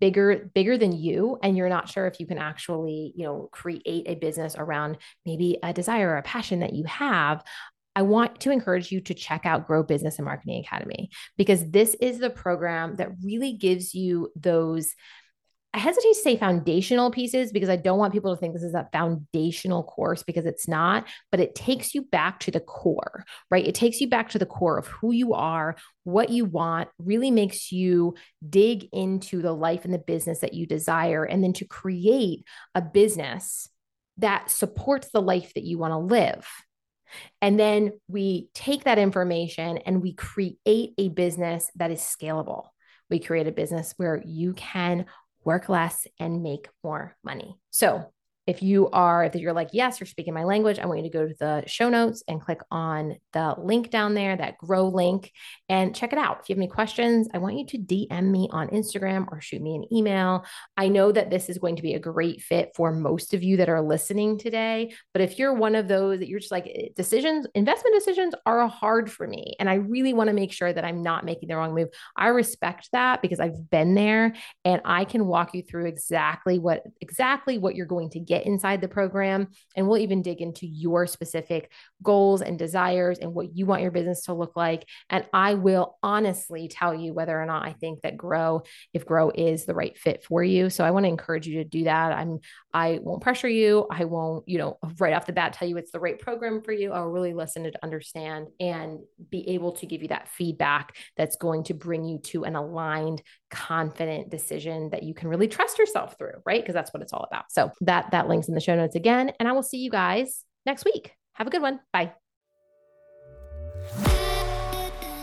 bigger 0.00 0.50
bigger 0.54 0.76
than 0.76 0.92
you 0.92 1.38
and 1.42 1.56
you're 1.56 1.70
not 1.70 1.88
sure 1.88 2.06
if 2.06 2.20
you 2.20 2.26
can 2.26 2.36
actually 2.36 3.10
you 3.16 3.24
know 3.24 3.48
create 3.52 4.04
a 4.04 4.16
business 4.16 4.54
around 4.54 4.98
maybe 5.24 5.56
a 5.62 5.72
desire 5.72 6.10
or 6.10 6.18
a 6.18 6.22
passion 6.22 6.60
that 6.60 6.74
you 6.74 6.84
have 6.84 7.42
I 7.96 8.02
want 8.02 8.38
to 8.40 8.52
encourage 8.52 8.92
you 8.92 9.00
to 9.00 9.14
check 9.14 9.44
out 9.44 9.66
Grow 9.66 9.82
Business 9.82 10.18
and 10.18 10.24
Marketing 10.24 10.62
Academy 10.64 11.10
because 11.36 11.68
this 11.70 11.96
is 12.00 12.18
the 12.18 12.30
program 12.30 12.94
that 12.96 13.08
really 13.24 13.54
gives 13.54 13.92
you 13.92 14.30
those 14.36 14.94
I 15.78 15.80
hesitate 15.80 16.14
to 16.14 16.20
say 16.22 16.36
foundational 16.36 17.12
pieces 17.12 17.52
because 17.52 17.68
I 17.68 17.76
don't 17.76 18.00
want 18.00 18.12
people 18.12 18.34
to 18.34 18.40
think 18.40 18.52
this 18.52 18.64
is 18.64 18.74
a 18.74 18.88
foundational 18.92 19.84
course 19.84 20.24
because 20.24 20.44
it's 20.44 20.66
not, 20.66 21.06
but 21.30 21.38
it 21.38 21.54
takes 21.54 21.94
you 21.94 22.02
back 22.02 22.40
to 22.40 22.50
the 22.50 22.58
core, 22.58 23.24
right? 23.48 23.64
It 23.64 23.76
takes 23.76 24.00
you 24.00 24.08
back 24.08 24.30
to 24.30 24.40
the 24.40 24.44
core 24.44 24.76
of 24.76 24.88
who 24.88 25.12
you 25.12 25.34
are, 25.34 25.76
what 26.02 26.30
you 26.30 26.46
want, 26.46 26.88
really 26.98 27.30
makes 27.30 27.70
you 27.70 28.16
dig 28.50 28.88
into 28.92 29.40
the 29.40 29.52
life 29.52 29.84
and 29.84 29.94
the 29.94 29.98
business 29.98 30.40
that 30.40 30.52
you 30.52 30.66
desire, 30.66 31.22
and 31.22 31.44
then 31.44 31.52
to 31.52 31.64
create 31.64 32.44
a 32.74 32.82
business 32.82 33.68
that 34.16 34.50
supports 34.50 35.10
the 35.12 35.22
life 35.22 35.54
that 35.54 35.62
you 35.62 35.78
want 35.78 35.92
to 35.92 35.98
live. 35.98 36.44
And 37.40 37.56
then 37.56 37.92
we 38.08 38.48
take 38.52 38.82
that 38.82 38.98
information 38.98 39.78
and 39.78 40.02
we 40.02 40.12
create 40.12 40.58
a 40.96 41.08
business 41.10 41.70
that 41.76 41.92
is 41.92 42.00
scalable. 42.00 42.64
We 43.10 43.20
create 43.20 43.46
a 43.46 43.52
business 43.52 43.94
where 43.96 44.20
you 44.26 44.54
can 44.54 45.06
work 45.48 45.70
less 45.70 46.06
and 46.20 46.42
make 46.42 46.68
more 46.84 47.16
money. 47.24 47.56
So, 47.70 48.12
if 48.48 48.62
you 48.62 48.88
are, 48.94 49.24
if 49.24 49.34
you're 49.34 49.52
like, 49.52 49.68
yes, 49.74 50.00
you're 50.00 50.06
speaking 50.06 50.32
my 50.32 50.44
language, 50.44 50.78
I 50.78 50.86
want 50.86 51.00
you 51.00 51.10
to 51.10 51.18
go 51.18 51.28
to 51.28 51.34
the 51.38 51.64
show 51.66 51.90
notes 51.90 52.24
and 52.26 52.40
click 52.40 52.60
on 52.70 53.16
the 53.34 53.54
link 53.58 53.90
down 53.90 54.14
there, 54.14 54.34
that 54.34 54.56
grow 54.56 54.88
link, 54.88 55.30
and 55.68 55.94
check 55.94 56.14
it 56.14 56.18
out. 56.18 56.38
If 56.40 56.48
you 56.48 56.54
have 56.54 56.58
any 56.58 56.66
questions, 56.66 57.28
I 57.34 57.38
want 57.38 57.58
you 57.58 57.66
to 57.66 57.78
DM 57.78 58.30
me 58.30 58.48
on 58.50 58.68
Instagram 58.68 59.26
or 59.30 59.42
shoot 59.42 59.60
me 59.60 59.74
an 59.74 59.84
email. 59.92 60.46
I 60.78 60.88
know 60.88 61.12
that 61.12 61.28
this 61.28 61.50
is 61.50 61.58
going 61.58 61.76
to 61.76 61.82
be 61.82 61.92
a 61.92 61.98
great 61.98 62.40
fit 62.40 62.70
for 62.74 62.90
most 62.90 63.34
of 63.34 63.42
you 63.42 63.58
that 63.58 63.68
are 63.68 63.82
listening 63.82 64.38
today. 64.38 64.94
But 65.12 65.20
if 65.20 65.38
you're 65.38 65.52
one 65.52 65.74
of 65.74 65.86
those 65.86 66.20
that 66.20 66.28
you're 66.28 66.40
just 66.40 66.50
like, 66.50 66.72
eh, 66.74 66.88
decisions, 66.96 67.46
investment 67.54 67.96
decisions 67.96 68.34
are 68.46 68.66
hard 68.66 69.12
for 69.12 69.28
me. 69.28 69.56
And 69.60 69.68
I 69.68 69.74
really 69.74 70.14
want 70.14 70.28
to 70.28 70.34
make 70.34 70.54
sure 70.54 70.72
that 70.72 70.86
I'm 70.86 71.02
not 71.02 71.22
making 71.22 71.50
the 71.50 71.56
wrong 71.56 71.74
move. 71.74 71.88
I 72.16 72.28
respect 72.28 72.88
that 72.92 73.20
because 73.20 73.40
I've 73.40 73.68
been 73.68 73.94
there 73.94 74.34
and 74.64 74.80
I 74.86 75.04
can 75.04 75.26
walk 75.26 75.52
you 75.52 75.62
through 75.62 75.84
exactly 75.84 76.58
what, 76.58 76.82
exactly 77.02 77.58
what 77.58 77.74
you're 77.74 77.84
going 77.84 78.08
to 78.10 78.20
get 78.20 78.37
get 78.38 78.46
inside 78.46 78.80
the 78.80 78.88
program. 78.88 79.48
And 79.76 79.86
we'll 79.86 79.98
even 79.98 80.22
dig 80.22 80.40
into 80.40 80.66
your 80.66 81.06
specific 81.06 81.70
goals 82.02 82.42
and 82.42 82.58
desires 82.58 83.18
and 83.18 83.34
what 83.34 83.56
you 83.56 83.66
want 83.66 83.82
your 83.82 83.90
business 83.90 84.24
to 84.24 84.34
look 84.34 84.56
like. 84.56 84.86
And 85.10 85.26
I 85.32 85.54
will 85.54 85.98
honestly 86.02 86.68
tell 86.68 86.94
you 86.94 87.12
whether 87.12 87.40
or 87.40 87.46
not 87.46 87.66
I 87.66 87.72
think 87.72 88.02
that 88.02 88.16
Grow, 88.16 88.62
if 88.92 89.04
Grow 89.04 89.30
is 89.34 89.64
the 89.64 89.74
right 89.74 89.96
fit 89.96 90.24
for 90.24 90.42
you. 90.42 90.70
So 90.70 90.84
I 90.84 90.90
want 90.90 91.04
to 91.04 91.08
encourage 91.08 91.46
you 91.46 91.62
to 91.62 91.64
do 91.64 91.84
that. 91.84 92.12
I'm, 92.12 92.38
I 92.72 93.00
won't 93.02 93.22
pressure 93.22 93.48
you. 93.48 93.86
I 93.90 94.04
won't, 94.04 94.48
you 94.48 94.58
know, 94.58 94.78
right 94.98 95.14
off 95.14 95.26
the 95.26 95.32
bat 95.32 95.52
tell 95.52 95.68
you 95.68 95.76
it's 95.76 95.90
the 95.90 96.00
right 96.00 96.18
program 96.18 96.62
for 96.62 96.72
you. 96.72 96.92
I'll 96.92 97.06
really 97.06 97.34
listen 97.34 97.64
to 97.64 97.72
understand 97.82 98.48
and 98.60 99.00
be 99.30 99.48
able 99.50 99.72
to 99.72 99.86
give 99.86 100.02
you 100.02 100.08
that 100.08 100.28
feedback 100.28 100.96
that's 101.16 101.36
going 101.36 101.64
to 101.64 101.74
bring 101.74 102.04
you 102.04 102.18
to 102.18 102.44
an 102.44 102.56
aligned, 102.56 103.22
confident 103.50 104.30
decision 104.30 104.90
that 104.90 105.02
you 105.02 105.14
can 105.14 105.28
really 105.28 105.48
trust 105.48 105.78
yourself 105.78 106.16
through, 106.18 106.42
right? 106.44 106.62
Because 106.62 106.74
that's 106.74 106.92
what 106.92 107.02
it's 107.02 107.12
all 107.12 107.26
about. 107.30 107.50
So 107.50 107.72
that 107.82 108.10
that 108.12 108.28
links 108.28 108.48
in 108.48 108.54
the 108.54 108.60
show 108.60 108.76
notes 108.76 108.94
again. 108.94 109.32
And 109.38 109.48
I 109.48 109.52
will 109.52 109.62
see 109.62 109.78
you 109.78 109.90
guys 109.90 110.44
next 110.66 110.84
week. 110.84 111.12
Have 111.34 111.46
a 111.46 111.50
good 111.50 111.62
one. 111.62 111.80
Bye. 111.92 112.12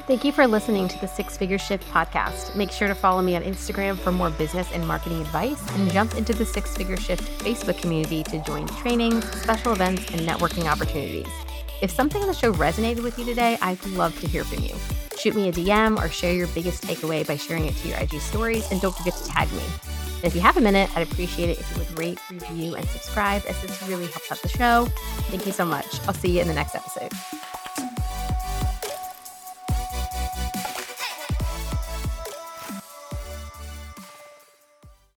Thank 0.08 0.24
you 0.24 0.32
for 0.32 0.46
listening 0.46 0.88
to 0.90 1.02
the 1.02 1.08
Six 1.08 1.36
Figure 1.36 1.58
Shift 1.58 1.84
podcast. 1.92 2.56
Make 2.56 2.70
sure 2.70 2.88
to 2.88 2.94
follow 2.94 3.24
me 3.24 3.36
on 3.36 3.42
Instagram 3.42 3.98
for 3.98 4.12
more 4.12 4.30
business 4.30 4.72
and 4.72 4.88
marketing 4.88 5.20
advice 5.20 5.60
and 5.76 5.90
jump 5.92 6.14
into 6.14 6.32
the 6.32 6.46
Six 6.46 6.78
Figure 6.78 6.96
Shift 6.96 7.24
Facebook 7.44 7.82
community 7.82 8.22
to 8.26 8.38
join 8.44 8.68
trainings, 8.68 9.26
special 9.42 9.72
events, 9.72 10.12
and 10.12 10.22
networking 10.22 10.72
opportunities. 10.72 11.28
If 11.82 11.90
something 11.90 12.22
in 12.22 12.28
the 12.28 12.36
show 12.36 12.54
resonated 12.54 13.02
with 13.02 13.18
you 13.18 13.26
today, 13.26 13.58
I'd 13.64 13.84
love 13.88 14.20
to 14.22 14.28
hear 14.28 14.44
from 14.44 14.64
you. 14.64 14.76
Shoot 15.18 15.36
me 15.36 15.50
a 15.50 15.52
DM 15.52 15.98
or 15.98 16.10
share 16.10 16.34
your 16.34 16.48
biggest 16.48 16.84
takeaway 16.84 17.26
by 17.26 17.38
sharing 17.38 17.66
it 17.66 17.76
to 17.78 17.88
your 17.88 17.98
IG 17.98 18.20
stories, 18.22 18.70
and 18.72 18.80
don't 18.82 18.96
forget 18.96 19.16
to 19.16 19.26
tag 19.26 19.52
me. 19.54 19.64
And 20.16 20.26
if 20.26 20.36
you 20.36 20.42
have 20.42 20.58
a 20.58 20.62
minute, 20.62 20.90
I'd 20.96 21.10
appreciate 21.10 21.50
it 21.50 21.60
if 21.60 21.72
you 21.72 21.80
would 21.80 21.98
rate, 21.98 22.20
review, 22.30 22.76
and 22.76 22.88
subscribe, 22.90 23.44
as 23.48 23.60
this 23.62 23.82
really 23.88 24.08
helps 24.08 24.32
out 24.32 24.42
the 24.42 24.50
show. 24.50 24.86
Thank 25.30 25.46
you 25.46 25.52
so 25.52 25.66
much. 25.66 26.00
I'll 26.08 26.14
see 26.14 26.36
you 26.36 26.42
in 26.42 26.48
the 26.48 26.54
next 26.54 26.76
episode. 26.76 27.12